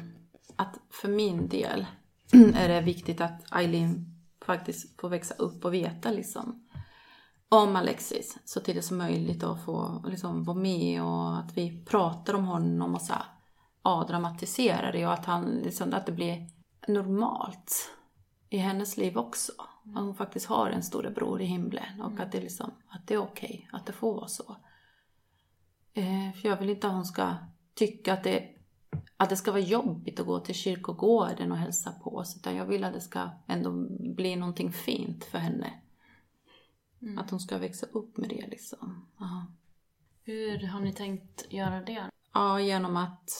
[0.56, 1.86] att för min del
[2.54, 4.06] är det viktigt att Eileen
[4.44, 6.68] faktiskt får växa upp och veta liksom
[7.48, 12.34] om Alexis så tidigt som möjligt och få liksom vara med och att vi pratar
[12.34, 13.24] om honom och så här
[13.82, 16.48] avdramatiserar det och att, han, liksom, att det blir
[16.88, 17.90] normalt
[18.50, 19.52] i hennes liv också.
[19.58, 23.18] Att hon faktiskt har en storebror i himlen och att det, liksom, att det är
[23.18, 24.56] okej, att det får vara så.
[25.92, 27.34] Eh, för jag vill inte att hon ska
[27.74, 28.55] tycka att det,
[29.16, 32.36] att det ska vara jobbigt att gå till kyrkogården och hälsa på oss.
[32.36, 35.72] Utan jag vill att det ska ändå bli någonting fint för henne.
[37.18, 39.06] Att hon ska växa upp med det liksom.
[39.18, 39.46] Ja.
[40.24, 42.10] Hur har ni tänkt göra det?
[42.32, 43.30] Ja, genom att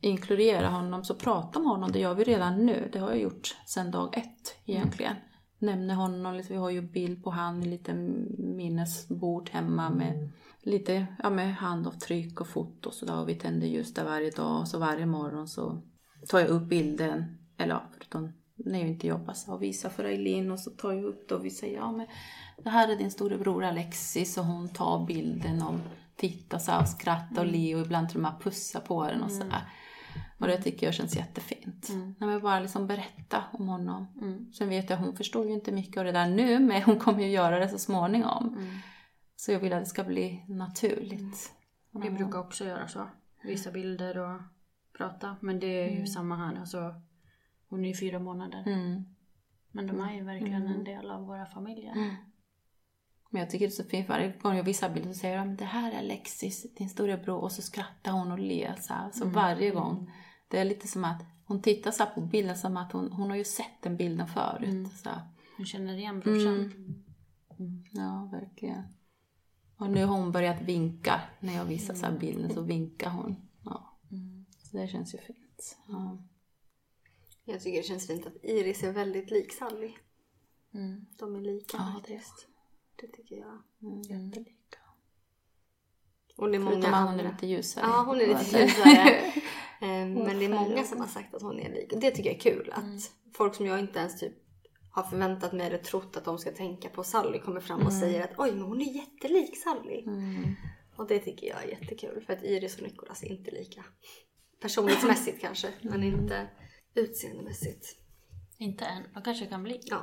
[0.00, 2.88] inkludera honom, så prata med honom, det gör vi redan nu.
[2.92, 5.16] Det har jag gjort sedan dag ett egentligen.
[5.58, 7.94] Nämner honom, lite- vi har ju bild på han i lite
[8.38, 10.30] minnesbord hemma med
[10.64, 13.20] lite ja, med handavtryck och foto och sådär.
[13.20, 15.82] Och vi tänder ljus där varje dag och så varje morgon så
[16.28, 20.04] tar jag upp bilden, eller ja, förutom när jag inte jobbar så och visar för
[20.04, 22.06] Eileen och så tar jag upp det och vi säger ja men
[22.64, 25.74] det här är din storebror Alexis och hon tar bilden och
[26.16, 29.22] tittar så här och skrattar och ler och ibland till och med pussar på den
[29.22, 29.62] och så här.
[30.38, 31.88] Och det tycker jag känns jättefint.
[32.18, 34.06] När man bara liksom berätta om honom.
[34.58, 37.22] Sen vet jag hon förstår ju inte mycket av det där nu men hon kommer
[37.22, 38.58] ju göra det så småningom.
[39.44, 41.52] Så jag vill att det ska bli naturligt.
[41.90, 43.08] Vi brukar också göra så.
[43.42, 44.40] Visa bilder och
[44.96, 45.36] prata.
[45.40, 46.60] Men det är ju samma här.
[46.60, 46.94] Alltså,
[47.68, 48.64] hon är ju fyra månader.
[48.66, 49.04] Mm.
[49.70, 51.94] Men de är ju verkligen en del av våra familjer.
[53.30, 55.56] Men jag tycker det är så fint varje gång jag visar bilder så säger de
[55.56, 58.94] det här är Alexis, din storebror och så skrattar hon och ler så.
[59.12, 60.12] Så varje gång.
[60.48, 63.30] Det är lite som att hon tittar så här på bilden som att hon, hon
[63.30, 64.92] har ju sett den bilden förut.
[64.92, 65.10] Så.
[65.56, 66.54] Hon känner igen brorsan.
[67.58, 67.84] Mm.
[67.90, 68.84] Ja, verkligen.
[69.84, 71.20] Och nu har hon börjat vinka.
[71.40, 73.36] När jag visar så här bilden så vinkar hon.
[73.64, 73.98] Ja.
[74.58, 75.76] Så det känns ju fint.
[75.88, 76.18] Ja.
[77.44, 79.92] Jag tycker det känns fint att Iris är väldigt lik Sally.
[81.18, 82.46] De är lika Ja, det faktiskt.
[83.00, 83.62] Det tycker jag.
[83.82, 84.78] Mm, jättelika.
[86.36, 87.24] Och det är många Förutom hon andra.
[87.28, 87.84] är lite ljusare.
[87.86, 89.32] Ja, hon är lite ljusare.
[89.80, 91.92] Eh, Men det är många som har sagt att hon är lik.
[91.92, 92.72] Och det tycker jag är kul.
[92.72, 94.32] Att folk som jag inte ens typ
[94.94, 98.24] har förväntat mig eller trott att de ska tänka på Sally kommer fram och säger
[98.24, 100.04] att oj, men hon är jättelik Sally.
[100.96, 102.24] Och det tycker jag är jättekul.
[102.26, 103.84] För att Iris och Nicolas är inte lika.
[104.60, 106.48] Personlighetsmässigt kanske, men inte
[106.94, 107.96] utseendemässigt.
[108.58, 109.02] Inte än.
[109.14, 109.80] De kanske kan bli.
[109.82, 110.02] Ja,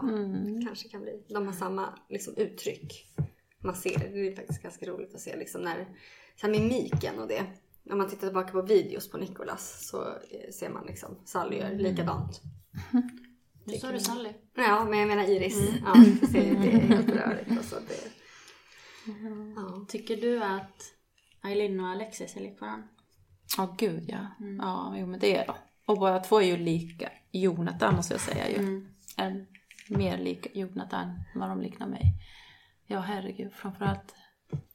[0.65, 1.23] kanske kan bli.
[1.29, 3.15] De har samma liksom, uttryck.
[3.63, 4.27] Man ser det.
[4.27, 5.85] Är faktiskt ganska roligt att se liksom, när
[6.35, 7.43] så här, mimiken och det.
[7.91, 11.75] Om man tittar tillbaka på videos på Nicolas så eh, ser man liksom Sally gör
[11.75, 12.41] likadant.
[13.63, 14.29] Nu sa du Sally.
[14.55, 15.73] Ja, men jag menar Iris.
[15.85, 15.93] Ja,
[16.31, 17.51] det det är helt rörigt.
[17.51, 18.11] Alltså, det,
[19.55, 19.85] ja.
[19.87, 20.83] Tycker du att
[21.43, 22.87] Eileen och Alexis är lik varandra?
[23.57, 24.27] Ja, gud ja.
[24.59, 25.53] Ja, jo men det är de.
[25.85, 28.85] Och båda två är ju lika Jonathan måste jag säga ju.
[29.17, 29.45] Är
[29.87, 32.13] mer lik Jonathan än vad de liknar mig.
[32.87, 33.53] Ja, herregud.
[33.53, 34.15] Framförallt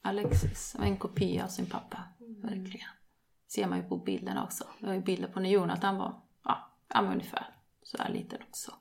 [0.01, 0.75] Alexis.
[0.79, 2.03] En kopia av sin pappa.
[2.43, 2.89] Verkligen.
[3.47, 4.63] Ser man ju på bilderna också.
[4.79, 6.71] Jag har ju bilder på när Jonathan var, ja,
[7.01, 7.56] ungefär
[7.87, 8.73] så här liten också.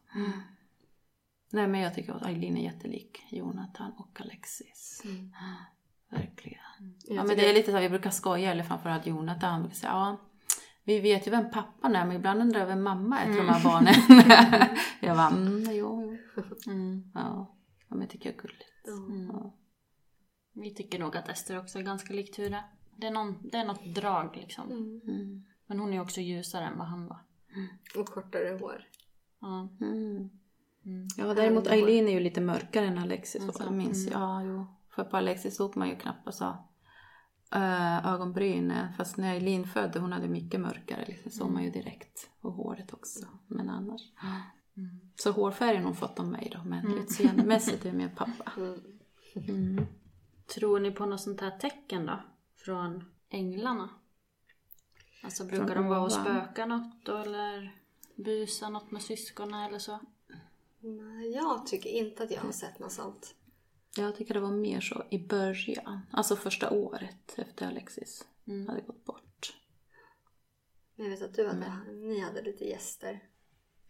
[1.50, 5.02] Nej men jag tycker att Eileen är jättelik Jonathan och Alexis.
[6.10, 6.60] Verkligen.
[7.04, 9.76] Ja men det är lite så här, vi brukar skoja, eller framförallt Jonathan, han brukar
[9.76, 10.16] säga ja,
[10.84, 13.48] vi vet ju vem pappan är men ibland undrar jag vem mamma är till de
[13.48, 13.94] här barnen.
[15.00, 16.42] jag bara, mm, jo, jo.
[17.14, 17.56] Ja.
[17.88, 18.70] ja, men det tycker jag är gulligt.
[19.28, 19.54] Ja.
[20.52, 22.64] Vi tycker nog att Ester också är ganska lik Ture.
[22.96, 25.00] Det är, någon, det är något drag liksom.
[25.66, 27.18] Men hon är också ljusare än vad han var.
[27.96, 28.84] Och kortare hår.
[29.40, 29.68] Ja.
[29.80, 30.30] Mm.
[31.16, 33.42] Ja, däremot Eileen är ju lite mörkare än Alexis.
[33.42, 34.66] Alltså, minns Ja, jo.
[34.94, 36.56] För på Alexis såg man ju knappt så,
[37.54, 38.92] äh, ögonbrynen.
[38.96, 41.04] Fast när Eileen födde, hon hade mycket mörkare.
[41.06, 42.30] Liksom, såg man ju direkt.
[42.40, 43.26] Och håret också.
[43.46, 44.00] Men annars.
[45.16, 46.68] Så hårfärgen har hon fått av mig då.
[46.68, 48.52] Men utseendemässigt är det mer pappa.
[50.54, 52.20] Tror ni på något sånt här tecken då?
[52.56, 53.88] Från änglarna?
[55.22, 57.74] Alltså brukar Från de vara och spöka något då, eller
[58.16, 59.98] busa något med syskonen eller så?
[60.80, 63.34] Nej, jag tycker inte att jag har sett något sånt.
[63.96, 66.00] Jag tycker det var mer så i början.
[66.12, 68.24] Alltså första året efter Alexis
[68.68, 69.56] hade gått bort.
[70.96, 73.22] Men jag vet att du hade, ni hade lite gäster.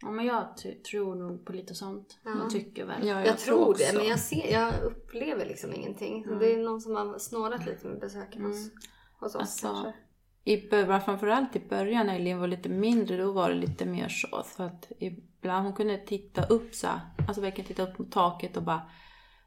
[0.00, 0.56] Ja, men jag
[0.90, 2.18] tror nog på lite sånt.
[2.24, 3.06] Jag tycker väl.
[3.06, 3.96] Ja, Jag, tror det, också.
[3.96, 6.24] men jag, ser, jag upplever liksom ingenting.
[6.24, 8.70] Så det är någon som har snålat lite med besöken hos,
[9.20, 9.94] hos oss Alltså, kanske.
[10.46, 10.68] I,
[11.04, 14.42] framförallt i början när Elin var lite mindre, då var det lite mer så.
[14.56, 18.56] Så att ibland hon kunde titta upp så här, alltså verkligen titta upp mot taket
[18.56, 18.82] och bara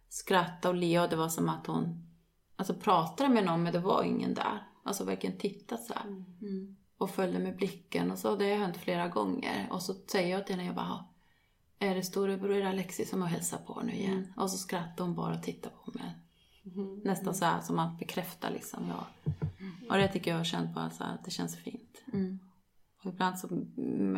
[0.10, 2.10] skratta och le och det var som att hon
[2.56, 4.68] alltså pratade med någon men det var ingen där.
[4.84, 6.08] Alltså verkligen titta så här.
[6.42, 6.76] Mm.
[6.98, 8.36] Och följde med blicken och så.
[8.36, 9.68] Det har hänt flera gånger.
[9.72, 11.14] Och så säger jag till henne, jag bara, "Ja,
[11.88, 14.14] är det storebror Alexis som har hälsat på nu igen?
[14.14, 14.34] Mm.
[14.38, 16.18] Och så skrattar hon bara och tittar på mig.
[17.04, 18.88] Nästan så här som att bekräfta liksom.
[18.88, 19.08] Ja.
[19.90, 22.04] Och det tycker jag har känt på alltså, att det känns fint.
[23.04, 23.48] Och ibland så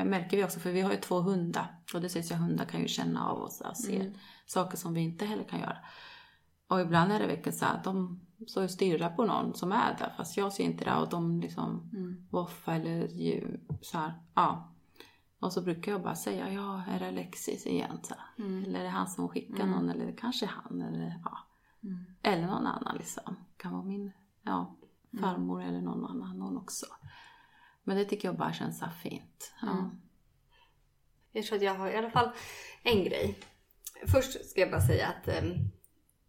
[0.05, 1.75] märker vi också, för vi har ju två hundar.
[1.93, 4.13] Och det sägs ju att hundar kan ju känna av oss och se
[4.45, 5.77] saker som vi inte heller kan göra.
[6.67, 9.95] Och ibland är det verkligen så att de står och stirrar på någon som är
[9.99, 11.89] där fast jag ser inte det och de liksom
[12.29, 14.73] voffar eller ju, så här, ja.
[15.39, 17.99] Och så brukar jag bara säga, ja är det Alexis igen?
[18.03, 18.45] Så här.
[18.63, 21.37] Eller är det han som skickar någon eller kanske han eller ja.
[22.23, 23.35] Eller någon annan liksom.
[23.57, 24.11] Kan vara min
[24.41, 24.77] ja,
[25.19, 26.85] farmor eller någon annan någon också.
[27.83, 29.53] Men det tycker jag bara känns så fint.
[29.61, 29.91] Ja.
[31.31, 32.31] Jag tror att jag har i alla fall
[32.83, 33.39] en grej.
[34.07, 35.53] Först ska jag bara säga att em,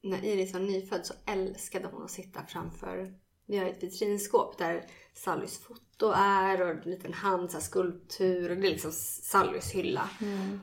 [0.03, 3.15] när Iris var nyfödd så älskade hon att sitta framför
[3.47, 8.57] vi har ett vitrinskåp där Sallys foto är och en liten hand, så skulptur och
[8.57, 10.11] det är liksom Sallys hylla.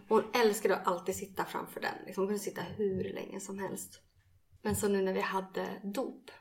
[0.08, 1.94] Och hon älskade att alltid sitta framför den.
[2.06, 4.02] Liksom, hon kunde sitta hur länge som helst.
[4.62, 6.32] Men så nu när vi hade dop.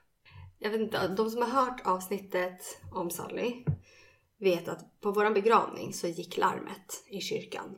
[0.58, 3.64] Jag vet inte, de som har hört avsnittet om Sally
[4.38, 7.76] vet att på vår begravning så gick larmet i kyrkan.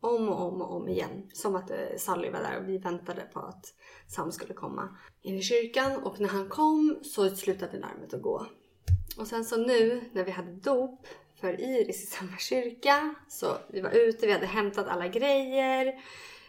[0.00, 1.30] Om och om och om igen.
[1.32, 3.74] Som att eh, Sally var där och vi väntade på att
[4.08, 6.02] Sam skulle komma in i kyrkan.
[6.02, 8.46] Och när han kom så slutade larmet att gå.
[9.18, 11.06] Och sen så nu när vi hade dop
[11.40, 13.14] för Iris i samma kyrka.
[13.28, 15.94] Så vi var ute, vi hade hämtat alla grejer.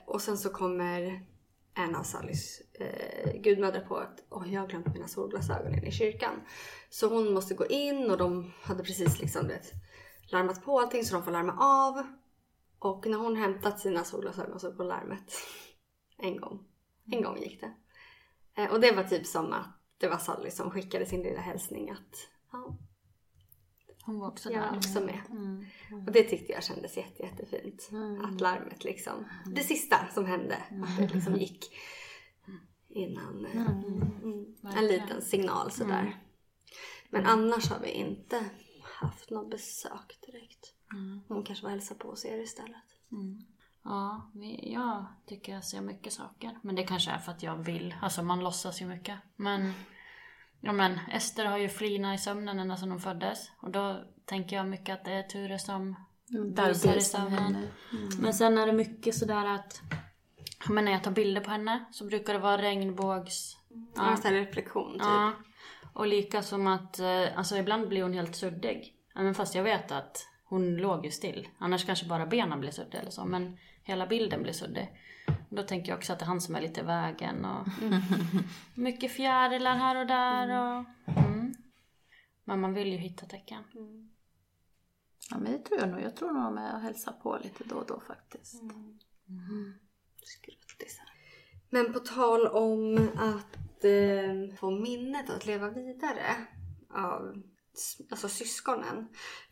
[0.05, 1.25] Och sen så kommer
[1.73, 6.41] en av Sallys eh, gudmödrar på att Oj, jag har glömt mina solglasögon i kyrkan.
[6.89, 9.61] Så hon måste gå in och de hade precis liksom det,
[10.32, 12.03] larmat på allting så de får larma av.
[12.80, 15.34] Och när hon hämtat sina solglasögon så går larmet
[16.17, 16.67] en gång.
[17.11, 17.73] En gång gick det.
[18.61, 21.89] Eh, och det var typ som att det var Sally som skickade sin lilla hälsning
[21.89, 22.78] att ja,
[24.05, 24.71] Hon var också jag där.
[24.71, 25.21] är också med.
[26.07, 27.89] Och det tyckte jag kändes jätte, jättefint.
[28.23, 31.76] Att larmet liksom, det sista som hände, att det liksom gick
[32.95, 33.45] innan.
[33.45, 33.67] eh,
[34.23, 34.55] Mm.
[34.75, 36.17] En liten signal sådär.
[37.09, 38.45] Men annars har vi inte
[39.01, 40.73] haft något besök direkt.
[41.27, 42.83] Hon kanske var och hälsade på oss er istället.
[43.83, 46.59] Ja, vi, jag tycker jag ser mycket saker.
[46.63, 47.95] Men det kanske är för att jag vill.
[48.01, 49.19] Alltså man låtsas ju mycket.
[49.35, 49.73] Men,
[50.61, 53.51] ja men Ester har ju flinat i sömnen ända sedan hon föddes.
[53.61, 55.95] Och då tänker jag mycket att det är Ture som
[56.27, 57.33] Där busar i sömnen.
[57.43, 57.67] henne.
[58.19, 59.81] Men sen är det mycket sådär att
[60.69, 63.57] men när jag tar bilder på henne så brukar det vara regnbågs...
[63.95, 64.11] Ja.
[64.11, 65.01] En sån här reflektion typ.
[65.01, 65.31] Ja.
[65.93, 68.95] Och lika som att, eh, alltså ibland blir hon helt suddig.
[69.15, 71.47] Även fast jag vet att hon låg ju still.
[71.57, 73.25] Annars kanske bara benen blir suddiga eller så.
[73.25, 74.89] Men hela bilden blir suddig.
[75.49, 77.67] Då tänker jag också att det är han som är lite i vägen och
[78.73, 80.85] mycket fjärilar här och där och...
[81.17, 81.53] Mm.
[82.43, 83.63] Men man vill ju hitta tecken.
[85.31, 86.01] Ja men det tror jag nog.
[86.01, 88.61] Jag tror nog de är och hälsar på lite då och då faktiskt.
[90.26, 91.09] Skruttisar.
[91.69, 96.47] Men på tal om att eh, få minnet att leva vidare
[96.89, 97.41] av
[98.09, 99.07] alltså syskonen.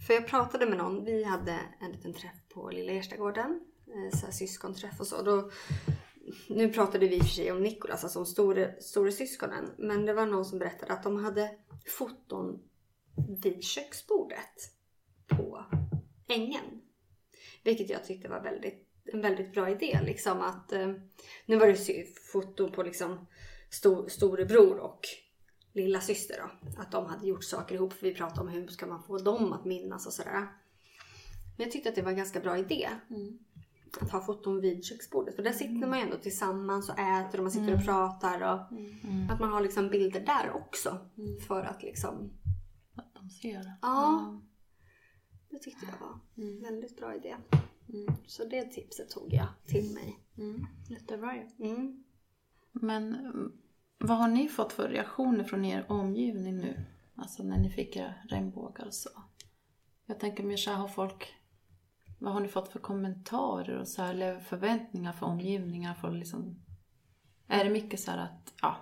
[0.07, 3.61] För jag pratade med någon, vi hade en liten träff på Lilla Erstagården.
[3.87, 5.21] Eh, så här syskonträff och så.
[5.21, 5.51] Då,
[6.49, 9.71] nu pratade vi i och för sig om Nikolas, alltså om store, store syskonen.
[9.77, 11.57] Men det var någon som berättade att de hade
[11.97, 12.59] foton
[13.43, 14.71] vid köksbordet
[15.27, 15.65] på
[16.27, 16.81] ängen.
[17.63, 19.99] Vilket jag tyckte var väldigt, en väldigt bra idé.
[20.05, 20.91] Liksom att, eh,
[21.45, 23.27] nu var det foto på liksom
[23.69, 24.99] stor, storebror och
[25.73, 26.71] lilla syster då.
[26.81, 27.93] Att de hade gjort saker ihop.
[27.93, 30.47] För vi pratade om hur ska man få dem att minnas och sådär.
[31.57, 32.89] Men jag tyckte att det var en ganska bra idé.
[34.01, 35.35] Att ha foton vid köksbordet.
[35.35, 38.41] För där sitter man ju ändå tillsammans och äter och man sitter och pratar.
[38.41, 38.59] Och
[39.33, 41.09] Att man har liksom bilder där också.
[41.47, 42.33] För att liksom...
[42.95, 43.73] Att de ser.
[43.81, 44.41] Ja.
[45.49, 47.35] Det tyckte jag var en väldigt bra idé.
[48.25, 50.19] Så det tipset tog jag till mig.
[50.89, 51.67] Jättebra ju.
[51.67, 52.03] Mm.
[52.71, 53.51] Men mm,
[53.97, 56.85] vad har ni fått för reaktioner från er omgivning nu?
[57.15, 59.09] Alltså när ni fick era regnbågar och så.
[60.05, 61.33] Jag tänker mer så här, har folk...
[62.19, 65.93] Vad har ni fått för kommentarer och så här, eller förväntningar för omgivningar?
[65.93, 66.63] För liksom,
[67.47, 68.75] är det mycket så här att, ja,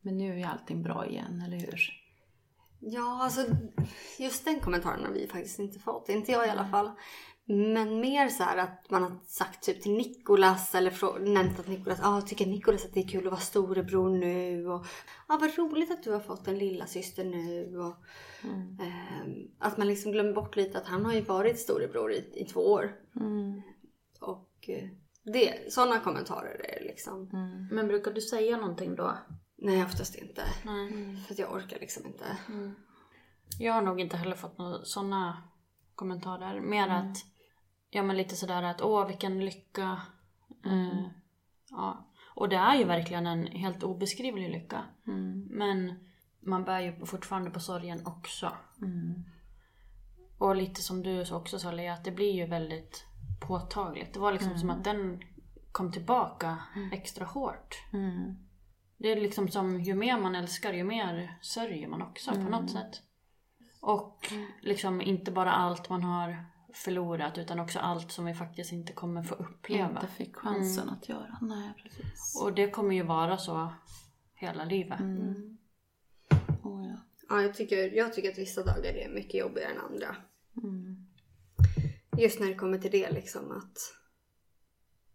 [0.00, 1.80] men nu är allting bra igen, eller hur?
[2.80, 3.40] Ja, alltså
[4.18, 6.08] just den kommentaren har vi faktiskt inte fått.
[6.08, 6.90] Inte jag i alla fall.
[7.50, 12.00] Men mer så här att man har sagt typ till Nikolas eller nämnt att Nikolas,
[12.02, 14.86] ah, tycker Nikolas att det är kul att vara storebror nu och
[15.26, 17.94] ah, vad roligt att du har fått en lilla syster nu och
[18.80, 22.44] ehm, att man liksom glömmer bort lite att han har ju varit storebror i, i
[22.44, 22.96] två år.
[24.20, 24.88] Och eh,
[25.32, 27.28] det, sådana kommentarer är liksom.
[27.70, 29.18] Men brukar du säga någonting då?
[29.56, 30.42] Nej oftast inte.
[30.64, 31.16] Nej.
[31.26, 32.24] För att jag orkar liksom inte.
[33.58, 35.42] Jag har nog inte heller fått några sådana
[35.94, 36.60] kommentarer.
[36.60, 37.16] Mer att,
[37.90, 40.00] ja men lite sådär att åh vilken lycka.
[40.64, 41.06] Eh,
[41.70, 42.04] ja.
[42.34, 44.84] Och det är ju verkligen en helt obeskrivlig lycka.
[45.50, 45.94] Men
[46.40, 48.52] man bär ju fortfarande på sorgen också.
[50.38, 53.04] Och lite som du också sa Lea, att det blir ju väldigt
[53.40, 54.14] påtagligt.
[54.14, 55.22] Det var liksom som att den
[55.72, 56.58] kom tillbaka
[56.92, 57.82] extra hårt.
[58.96, 62.70] Det är liksom som ju mer man älskar ju mer sörjer man också på något
[62.70, 63.02] sätt.
[63.80, 66.44] Och liksom inte bara allt man har
[66.84, 69.88] förlorat utan också allt som vi faktiskt inte kommer få uppleva.
[69.90, 71.38] Inte fick chansen att göra.
[71.40, 72.40] Nej, precis.
[72.42, 73.72] Och det kommer ju vara så
[74.34, 75.00] hela livet.
[76.62, 76.96] Oh, ja.
[77.28, 80.16] Ja, jag tycker, jag tycker att vissa dagar är mycket jobbigare än andra.
[82.18, 83.78] Just när det kommer till det liksom att...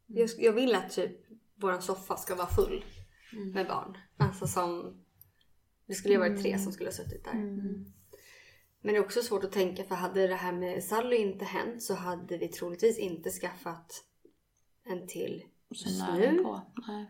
[0.07, 1.17] Jag, jag vill att typ
[1.55, 2.85] våran soffa ska vara full
[3.53, 3.97] med barn.
[4.17, 4.99] Alltså som...
[5.85, 7.33] Det skulle ju varit tre som skulle ha suttit där.
[8.85, 11.83] Men det är också svårt att tänka för hade det här med Sally inte hänt
[11.83, 14.03] så hade vi troligtvis inte skaffat
[14.85, 16.43] en till Så just nära nu.
[16.43, 16.61] på.
[16.87, 17.05] Nej.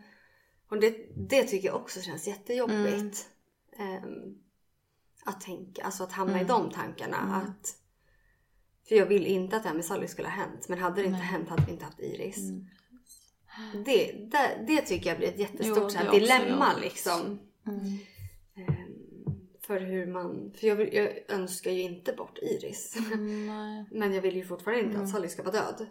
[0.68, 3.28] Och det, det tycker jag också känns jättejobbigt.
[3.78, 4.38] Ehm,
[5.24, 7.16] att tänka, alltså att hamna i de tankarna.
[7.16, 7.76] Att,
[8.88, 10.68] för jag vill inte att det här med Sally skulle ha hänt.
[10.68, 12.50] Men hade det inte hänt hade vi inte haft Iris.
[13.84, 17.38] Det, det, det tycker jag blir ett jättestort Jo, här, dilemma liksom.
[17.66, 17.98] Ehm,
[19.66, 22.96] för hur man, för jag, vill, jag önskar ju inte bort Iris.
[23.46, 23.84] Nej.
[23.90, 25.86] Men jag vill ju fortfarande inte att Sally ska vara död.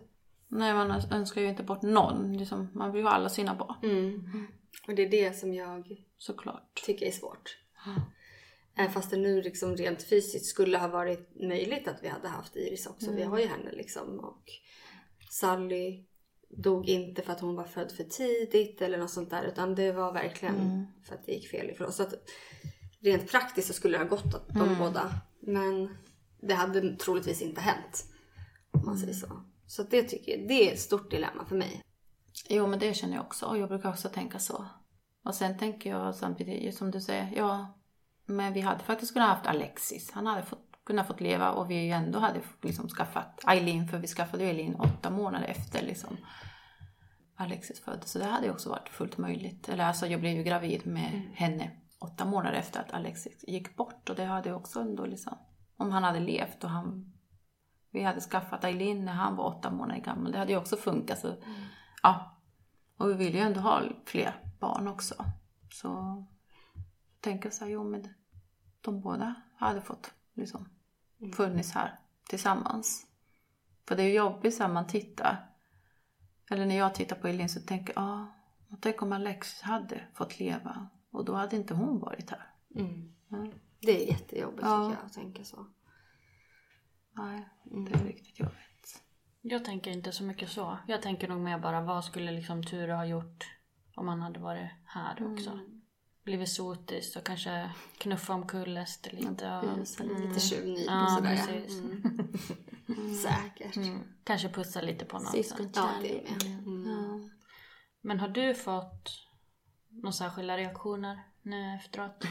[0.48, 2.38] Nej, man önskar ju inte bort någon.
[2.38, 3.76] Liksom, man vill ju ha alla sina barn.
[3.84, 4.48] Mm.
[4.88, 6.82] Och det är det som jag Såklart.
[6.86, 7.58] tycker är svårt.
[8.76, 12.56] Även fast det nu liksom rent fysiskt skulle ha varit möjligt att vi hade haft
[12.56, 13.12] Iris också.
[13.12, 14.20] Vi har ju henne liksom.
[14.20, 14.44] Och
[15.30, 16.04] Sally
[16.50, 19.44] dog inte för att hon var född för tidigt eller något sånt där.
[19.44, 21.92] Utan det var verkligen för att det gick fel ifrån.
[21.92, 22.14] Så att
[23.04, 25.14] rent praktiskt så skulle det ha gått att de båda.
[25.40, 25.98] Men
[26.42, 28.06] det hade troligtvis inte hänt.
[28.72, 29.44] Om man säger så.
[29.68, 31.82] Så det tycker jag, det är ett stort dilemma för mig.
[32.50, 33.46] Jo, men det känner jag också.
[33.46, 34.66] Och jag brukar också tänka så.
[35.26, 37.80] Och sen tänker jag samtidigt, som du säger, ja,
[38.26, 40.12] men vi hade faktiskt kunnat haft Alexis.
[40.12, 44.08] Han hade fått, kunnat fått leva och vi ändå hade liksom skaffat Eileen, för vi
[44.08, 46.18] skaffade Eileen åtta månader efter liksom
[47.36, 48.12] Alexis föddes.
[48.12, 49.70] Så det hade ju också varit fullt möjligt.
[49.70, 51.72] Eller alltså, jag blev ju gravid med henne
[52.04, 54.10] åtta månader efter att Alexis gick bort.
[54.10, 55.38] Och det hade också ändå liksom,
[55.78, 57.14] om han hade levt och han
[57.94, 60.32] vi hade skaffat Eileen när han var åtta månader gammal.
[60.32, 61.20] Det hade ju också funkat.
[61.20, 61.36] Så,
[62.04, 62.38] ja.
[62.98, 65.26] Och vi vill ju ändå ha fler barn också.
[65.72, 66.26] Så jag
[67.22, 68.14] tänker så här, jo men
[68.82, 70.70] de båda hade fått liksom
[71.36, 72.00] funnits här
[72.30, 73.08] tillsammans.
[73.88, 75.50] För det är ju jobbigt här man tittar.
[76.50, 78.28] Eller när jag tittar på Elin så tänker jag, ja,
[78.72, 80.90] och tänk om Alex hade fått leva.
[81.14, 82.50] Och då hade inte hon varit här.
[83.82, 84.90] Det är jättejobbigt Ja.
[84.90, 85.66] tycker jag att tänka så.
[87.12, 89.04] Nej, det är riktigt jobbigt.
[89.42, 90.78] Jag tänker inte så mycket så.
[90.88, 93.46] Jag tänker nog mer bara vad skulle liksom Ture ha gjort
[93.96, 95.60] om han hade varit här också.
[96.24, 99.52] Blivit sotis och kanske knuffa omkull Ester lite.
[99.58, 101.34] och- Busa lite tjuvnyp och Ja, sådär.
[101.36, 101.46] ja.
[101.48, 101.80] precis.
[101.82, 102.34] Mm.
[103.16, 103.78] Säkert.
[104.24, 105.36] Kanske pussa lite på något sätt.
[105.36, 106.26] Ja, Syskonkärlek.
[106.40, 106.60] det med.
[106.60, 107.30] Mm.
[108.02, 109.10] Men har du fått
[109.94, 112.26] några särskilda reaktioner nu efteråt?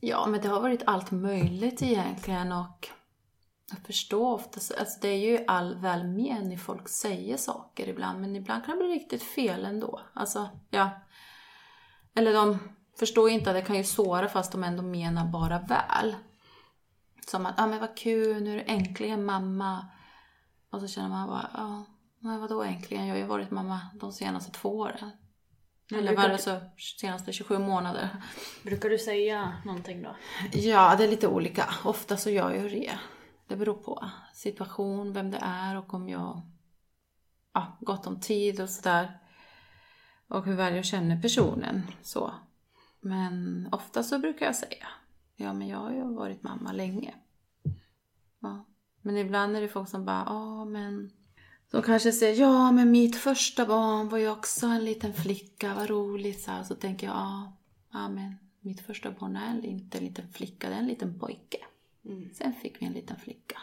[0.00, 2.88] Ja, men det har varit allt möjligt egentligen och
[3.70, 8.64] jag förstår oftast, alltså det är ju all välmening folk säger saker ibland, men ibland
[8.64, 10.00] kan det bli riktigt fel ändå.
[10.14, 10.90] Alltså, ja.
[12.14, 12.58] Eller de
[12.98, 16.16] förstår inte att det kan ju såra fast de ändå menar bara väl.
[17.26, 19.86] Som att, ja ah, men vad kul, nu är du äntligen mamma.
[20.70, 21.84] Och så känner man bara, ja,
[22.18, 23.06] men vadå äntligen?
[23.06, 25.10] Jag har ju varit mamma de senaste två åren.
[25.92, 26.60] Eller var det inte- så
[27.00, 28.08] senaste 27 månader.
[28.62, 30.16] Brukar du säga någonting då?
[30.52, 31.64] Ja, det är lite olika.
[31.84, 32.98] Ofta så gör jag det.
[33.48, 36.42] Det beror på situation, vem det är och om jag
[37.54, 39.18] ja, gott om tid och sådär.
[40.28, 41.82] Och hur väl jag känner personen.
[42.02, 42.34] Så.
[43.00, 44.86] Men ofta så brukar jag säga,
[45.36, 47.14] ja men jag har ju varit mamma länge.
[48.40, 48.66] Ja.
[49.02, 51.10] Men ibland är det folk som bara, ja men...
[51.70, 55.90] De kanske säger, ja men mitt första barn var ju också en liten flicka, vad
[55.90, 56.42] roligt.
[56.42, 57.52] Så, så tänker jag, ja,
[57.92, 61.58] ja men mitt första barn är inte en liten flicka, det är en liten pojke.
[62.34, 63.58] Sen fick vi en liten flicka.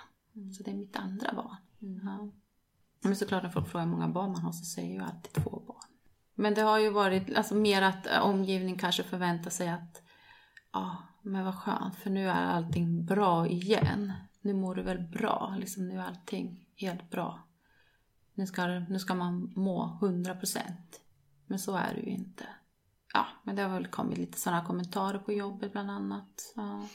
[0.58, 1.56] Så det är mitt andra barn.
[2.04, 2.32] Ja.
[3.02, 5.64] Men såklart när folk frågar hur många barn man har så säger ju alltid två
[5.68, 5.88] barn.
[6.36, 10.02] Men det har ju varit alltså, mer att äh, omgivning kanske förväntar sig att
[10.74, 14.14] ja, men vad skönt för nu är allting bra igen.
[14.42, 17.47] Nu mår du väl bra, liksom nu är allting helt bra.
[18.38, 21.02] Nu ska, nu ska man må 100 procent.
[21.48, 22.48] Men så är det ju inte.
[23.14, 26.54] Ja, men det har väl kommit lite sådana kommentarer på jobbet bland annat.
[26.56, 26.88] Ja.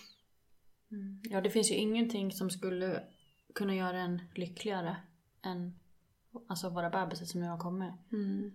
[1.22, 3.02] Ja, det finns ju ingenting som skulle
[3.54, 4.96] kunna göra en lyckligare
[5.42, 5.74] än
[6.46, 7.92] alltså våra bebisar som nu har kommit.
[8.12, 8.52] Mm.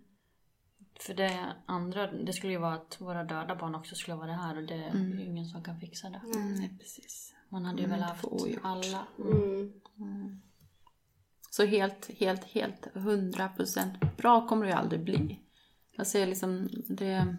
[1.00, 4.58] För det andra, det skulle ju vara att våra döda barn också skulle vara här
[4.58, 6.22] och det är ju ingen som kan fixa det.
[6.36, 7.34] Nej, precis.
[7.50, 9.08] Man hade ju Mm, väl det haft alla.
[11.60, 11.72] Mm.
[11.72, 15.40] Så helt, helt, helt 100 procent bra kommer det ju aldrig bli.
[15.92, 17.38] Jag ser liksom det...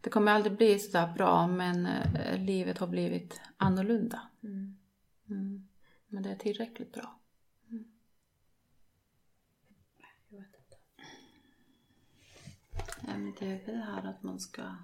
[0.00, 4.20] Det kommer aldrig bli så där bra men eh, livet har blivit annorlunda.
[4.42, 5.68] Mm.
[6.08, 7.20] Men det är tillräckligt bra.
[13.06, 14.76] Ja, men det är väl det här att man ska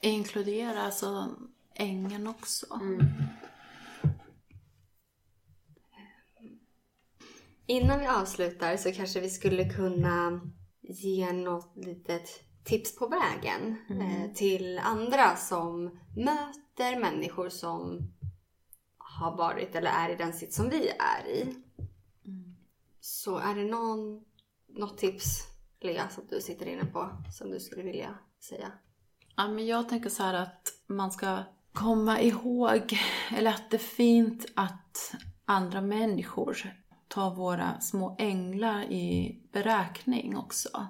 [0.00, 1.36] inkludera alltså
[1.74, 2.66] ängen också.
[7.66, 10.40] Innan vi avslutar så kanske vi skulle kunna
[10.80, 12.28] ge något litet
[12.64, 15.84] tips på vägen eh, till andra som
[16.16, 18.12] möter människor som
[18.98, 21.54] har varit eller är i den sitt som vi är i.
[23.00, 24.24] Så är det någon,
[24.68, 25.42] något tips,
[25.80, 28.72] Lea, som du sitter inne på som du skulle vilja säga?
[29.36, 31.42] Ja, men jag tänker så här att man ska
[31.72, 32.98] komma ihåg,
[33.36, 36.83] eller att det är fint att andra människor
[37.14, 40.86] ta våra små änglar i beräkning också.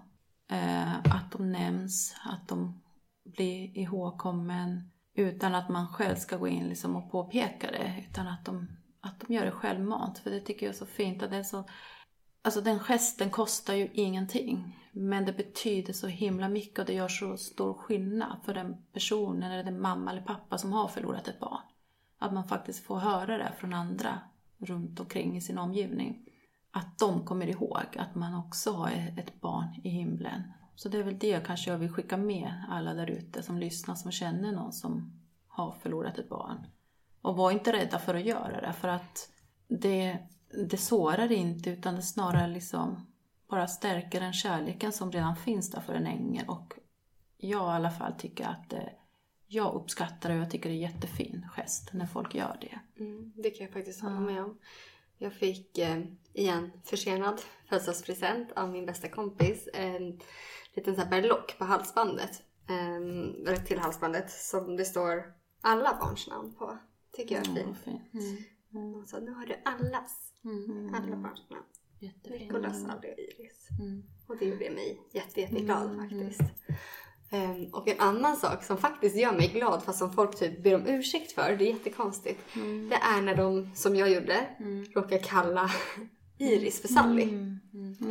[0.50, 2.82] Eh, att de nämns, att de
[3.24, 8.04] blir ihågkommen utan att man själv ska gå in liksom och påpeka det.
[8.10, 8.68] Utan att de,
[9.00, 10.18] att de gör det självmant.
[10.18, 11.22] För det tycker jag är så fint.
[11.22, 11.64] Att det är så,
[12.42, 14.80] alltså den gesten kostar ju ingenting.
[14.92, 19.52] Men det betyder så himla mycket och det gör så stor skillnad för den personen
[19.52, 21.62] eller den mamma eller pappa som har förlorat ett barn.
[22.18, 24.20] Att man faktiskt får höra det från andra
[24.64, 26.28] runt omkring i sin omgivning.
[26.70, 30.42] Att de kommer ihåg att man också har ett barn i himlen.
[30.74, 33.94] Så det är väl det kanske jag vill skicka med alla där ute som lyssnar,
[33.94, 36.66] som känner någon som har förlorat ett barn.
[37.22, 39.30] Och var inte rädda för att göra det, för att
[39.68, 40.18] det,
[40.68, 43.06] det sårar inte utan det snarare liksom
[43.48, 46.48] bara stärker den kärleken som redan finns där för en ängel.
[46.48, 46.74] Och
[47.36, 48.92] jag i alla fall tycker att det,
[49.54, 53.02] jag uppskattar det och jag tycker det är en jättefin gest när folk gör det.
[53.04, 54.58] Mm, det kan jag faktiskt hålla med om.
[55.18, 56.02] Jag fick eh,
[56.32, 59.68] igen försenad födelsedagspresent av min bästa kompis.
[59.74, 60.20] En
[60.74, 62.42] liten så berlock på halsbandet.
[62.68, 62.96] Eh,
[63.46, 66.78] eller till halsbandet som det står alla barns namn på.
[67.16, 68.02] Tycker jag är Mm, fint.
[68.12, 68.46] fint.
[69.02, 70.32] Och så nu har du allas.
[70.94, 71.64] Alla barns namn.
[72.40, 73.68] Nikolas, Sally och Iris.
[74.26, 76.40] Och det gjorde mig jätte, jätteglad faktiskt.
[77.34, 80.74] Ehm, och en annan sak som faktiskt gör mig glad fast som folk typ ber
[80.74, 82.40] om ursäkt för, det är jättekonstigt.
[82.90, 84.46] Det är när de, som jag gjorde,
[84.94, 85.70] råkar kalla
[86.38, 87.28] Iris för Sally.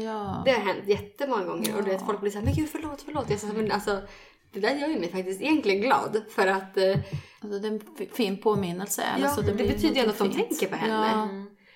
[0.04, 0.42] Ja.
[0.46, 3.30] Det har hänt jättemånga gånger och du vet, folk blir såhär, men gud förlåt, förlåt.
[3.30, 4.02] Jag sa, men alltså,
[4.54, 6.98] det där gör ju mig faktiskt egentligen glad för att eh,
[7.42, 9.04] Alltså det är en fin påminnelse.
[9.20, 11.12] Ja, alltså, det blir betyder ju ändå att de tänker på henne.
[11.12, 11.30] Ja,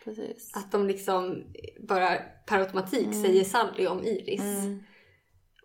[0.04, 0.52] precis.
[0.54, 1.44] att de liksom
[1.88, 4.42] bara per automatik säger Sally om Iris.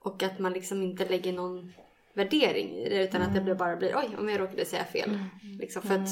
[0.04, 1.72] Och att man liksom inte lägger någon
[2.14, 5.18] värdering i det utan att det blir bara blir oj om jag råkade säga fel.
[5.58, 6.08] Liksom för att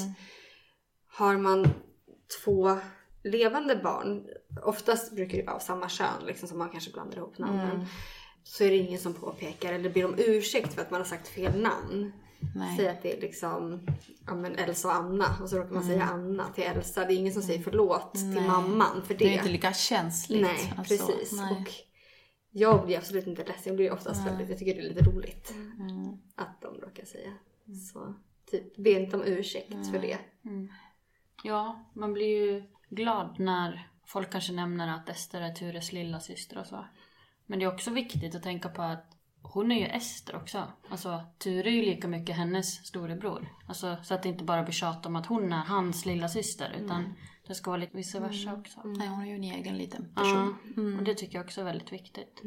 [1.07, 1.67] har man
[2.43, 2.77] två
[3.23, 4.27] levande barn,
[4.63, 7.85] oftast brukar det vara av samma kön liksom som man kanske blandar ihop namnen.
[8.43, 11.27] Så är det ingen som påpekar eller ber om ursäkt för att man har sagt
[11.27, 12.11] fel namn.
[12.55, 12.77] Nej.
[12.77, 13.87] Säg att det är liksom
[14.27, 17.05] ja, men Elsa och Anna och så råkar man säga Anna till Elsa.
[17.05, 19.25] Det är ingen som säger förlåt till mamman för det.
[19.25, 20.41] Det är inte lika känsligt.
[20.41, 21.07] Nej, alltså.
[21.07, 21.31] precis.
[21.31, 21.51] Nej.
[21.51, 21.90] Och
[22.51, 23.63] jag blir absolut inte ledsen.
[23.65, 25.55] Jag blir oftast väldigt, jag tycker det är lite roligt
[26.35, 27.33] att de råkar säga.
[27.91, 28.13] Så
[28.51, 30.17] typ, be inte om ursäkt för det.
[31.43, 36.57] Ja, man blir ju glad när folk kanske nämner att Ester är Tures lilla syster
[36.57, 36.85] och så.
[37.45, 40.63] Men det är också viktigt att tänka på att hon är ju Ester också.
[40.89, 43.47] Alltså Ture är ju lika mycket hennes storebror.
[43.67, 46.75] Alltså, så att det inte bara blir tjat om att hon är hans lilla syster
[46.83, 47.13] utan
[47.51, 48.81] det ska vara lite vice versa också.
[48.83, 50.55] Nej, hon är ju en egen liten person.
[50.75, 52.41] Ja, och det tycker jag också är väldigt viktigt.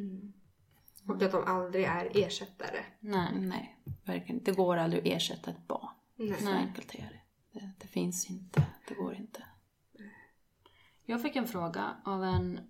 [1.09, 2.85] Och att de aldrig är ersättare.
[3.01, 3.29] Nej.
[3.35, 4.45] Nej, verkligen.
[4.45, 5.89] Det går aldrig att ersätta ett barn.
[6.17, 6.43] Nej.
[6.43, 6.99] Så enkelt är
[7.53, 7.61] det.
[7.61, 7.71] det.
[7.79, 8.67] Det finns inte.
[8.89, 9.43] Det går inte.
[11.05, 12.61] Jag fick en fråga av en,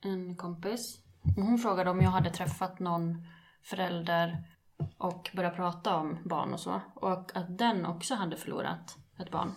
[0.00, 0.98] en kompis.
[1.36, 3.26] Hon frågade om jag hade träffat någon
[3.62, 4.44] förälder
[4.98, 6.80] och börjat prata om barn och så.
[6.94, 9.52] Och att den också hade förlorat ett barn.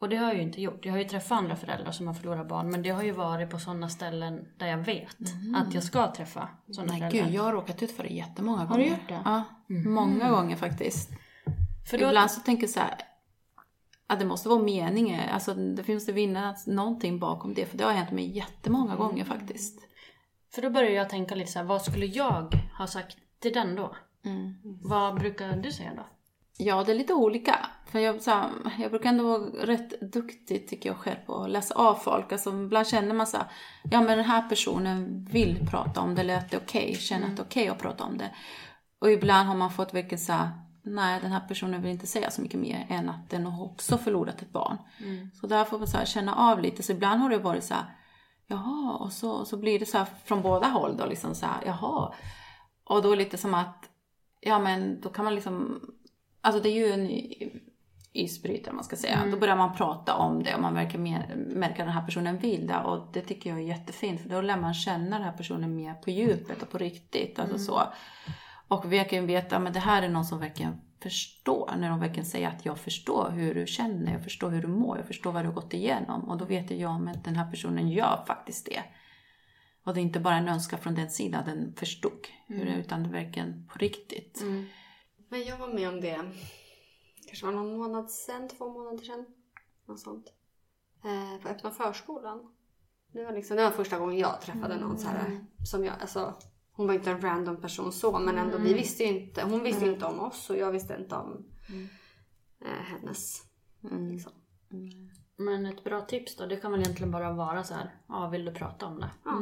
[0.00, 0.84] Och det har jag ju inte gjort.
[0.84, 2.70] Jag har ju träffat andra föräldrar som har förlorat barn.
[2.70, 5.16] Men det har ju varit på sådana ställen där jag vet
[5.56, 7.24] att jag ska träffa sådana Nej föräldrar.
[7.26, 8.70] gud, jag har råkat ut för det jättemånga gånger.
[8.70, 9.20] Har du gjort det?
[9.24, 11.10] Ja, många gånger faktiskt.
[11.90, 12.94] För då, Ibland så tänker jag så här,
[14.06, 15.28] att det måste vara meningen.
[15.30, 17.66] Alltså det finns det vinna någonting bakom det.
[17.66, 19.80] För det har hänt mig jättemånga gånger faktiskt.
[20.54, 23.74] för då börjar jag tänka lite så här, vad skulle jag ha sagt till den
[23.74, 23.96] då?
[24.82, 26.06] Vad brukar du säga då?
[26.62, 27.66] Ja, det är lite olika.
[27.86, 31.50] För jag, så här, jag brukar ändå vara rätt duktig, tycker jag själv, på att
[31.50, 32.32] läsa av folk.
[32.32, 33.46] Alltså, ibland känner man så här,
[33.90, 37.26] ja men den här personen vill prata om det, eller att det är okej, känner
[37.26, 38.30] att det är okej att prata om det.
[38.98, 40.50] Och ibland har man fått vilket så här,
[40.82, 43.98] nej den här personen vill inte säga så mycket mer än att den har också
[43.98, 44.76] förlorat ett barn.
[45.40, 46.82] Så där får man så här, känna av lite.
[46.82, 47.84] Så ibland har det varit så här,
[48.46, 51.46] jaha, och så, och så blir det så här från båda håll då, liksom så
[51.46, 52.12] här, jaha.
[52.84, 53.90] Och då lite som att,
[54.40, 55.80] ja men då kan man liksom,
[56.40, 57.10] alltså det är ju en
[58.12, 59.26] isbrytare man ska säga.
[59.30, 62.66] Då börjar man prata om det och man verkar märker att den här personen vill
[62.66, 62.78] det.
[62.78, 65.94] Och det tycker jag är jättefint för då lär man känna den här personen mer
[65.94, 67.38] på djupet och på riktigt.
[67.38, 67.82] Alltså så.
[68.68, 71.74] Och verkligen veta att det här är någon som verkligen förstår.
[71.78, 74.96] När de verkligen säger att jag förstår hur du känner, jag förstår hur du mår,
[74.96, 76.30] jag förstår vad du har gått igenom.
[76.30, 78.82] Och då vet jag att den här personen gör faktiskt det.
[79.84, 82.28] Och det är inte bara en önskan från den sidan, den förstod.
[82.46, 84.42] Det, utan det verkligen på riktigt.
[85.30, 86.20] Men jag var med om det,
[87.26, 89.26] kanske var någon månad sedan, två månader sedan.
[89.86, 90.32] Något sånt.
[91.04, 92.54] Eh, på öppna förskolan.
[93.12, 96.34] Det var, liksom, det var första gången jag träffade någon så här, som jag, alltså
[96.72, 99.92] hon var inte en random person så men ändå vi visste inte, hon visste ju
[99.92, 101.44] inte om oss och jag visste inte om
[102.60, 103.42] eh, hennes.
[104.10, 104.32] Liksom.
[105.36, 108.44] Men ett bra tips då, det kan väl egentligen bara vara så här, ja vill
[108.44, 109.10] du prata om det?
[109.24, 109.40] Ja,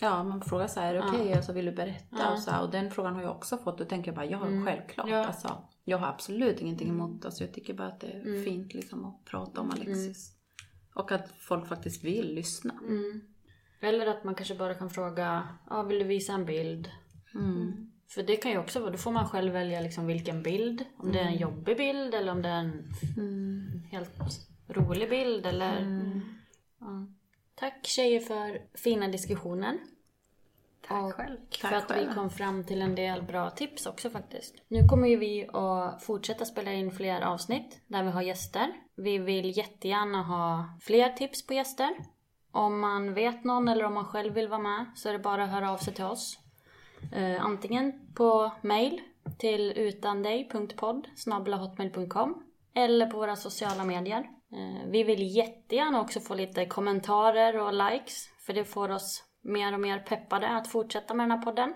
[0.00, 1.34] man frågar så här, är det okej?
[1.34, 2.32] Alltså, vill du berätta?
[2.32, 3.78] Och, så här, och den frågan har jag också fått.
[3.78, 5.08] Då tänker jag bara, ja självklart.
[5.08, 5.26] Ja.
[5.26, 7.28] Alltså, jag har absolut ingenting emot det.
[7.28, 10.32] Alltså, jag tycker bara att det är fint liksom, att prata om Alexis.
[10.94, 12.74] Och att folk faktiskt vill lyssna.
[13.80, 16.90] Eller att man kanske bara kan fråga, ja vill du visa en bild?
[18.08, 20.84] För det kan ju också vara, då får man själv välja liksom vilken bild.
[20.96, 22.94] Om det är en jobbig bild eller om det är en
[23.90, 24.10] helt
[24.68, 25.86] rolig bild eller...
[26.80, 27.06] Ja.
[27.58, 29.78] Tack tjejer för fina diskussioner.
[30.88, 31.36] Tack själv.
[31.50, 32.08] För Tack att själv.
[32.08, 34.54] vi kom fram till en del bra tips också faktiskt.
[34.68, 38.72] Nu kommer ju vi att fortsätta spela in fler avsnitt där vi har gäster.
[38.94, 41.96] Vi vill jättegärna ha fler tips på gäster.
[42.50, 45.44] Om man vet någon eller om man själv vill vara med så är det bara
[45.44, 46.38] att höra av sig till oss.
[47.12, 49.00] Eh, antingen på mail
[49.38, 51.08] till utandej.podd
[51.60, 52.42] hotmail.com
[52.74, 54.35] eller på våra sociala medier.
[54.56, 59.72] Eh, vi vill jättegärna också få lite kommentarer och likes för det får oss mer
[59.72, 61.74] och mer peppade att fortsätta med den här podden.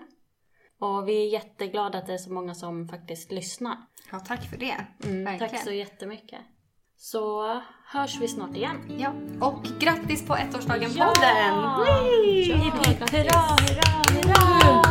[0.79, 3.77] Och vi är jätteglada att det är så många som faktiskt lyssnar.
[4.11, 4.75] Ja, tack för det.
[5.03, 6.39] Mm, tack så jättemycket.
[6.97, 7.43] Så
[7.85, 8.77] hörs vi snart igen.
[8.99, 9.13] Ja,
[9.47, 11.13] och grattis på ettårsdagen Ja!
[11.15, 11.81] podden!
[12.61, 14.81] Hipp hipp hurra, hurra, hurra!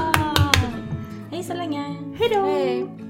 [1.31, 1.97] Hej så länge!
[2.19, 3.10] Hej då!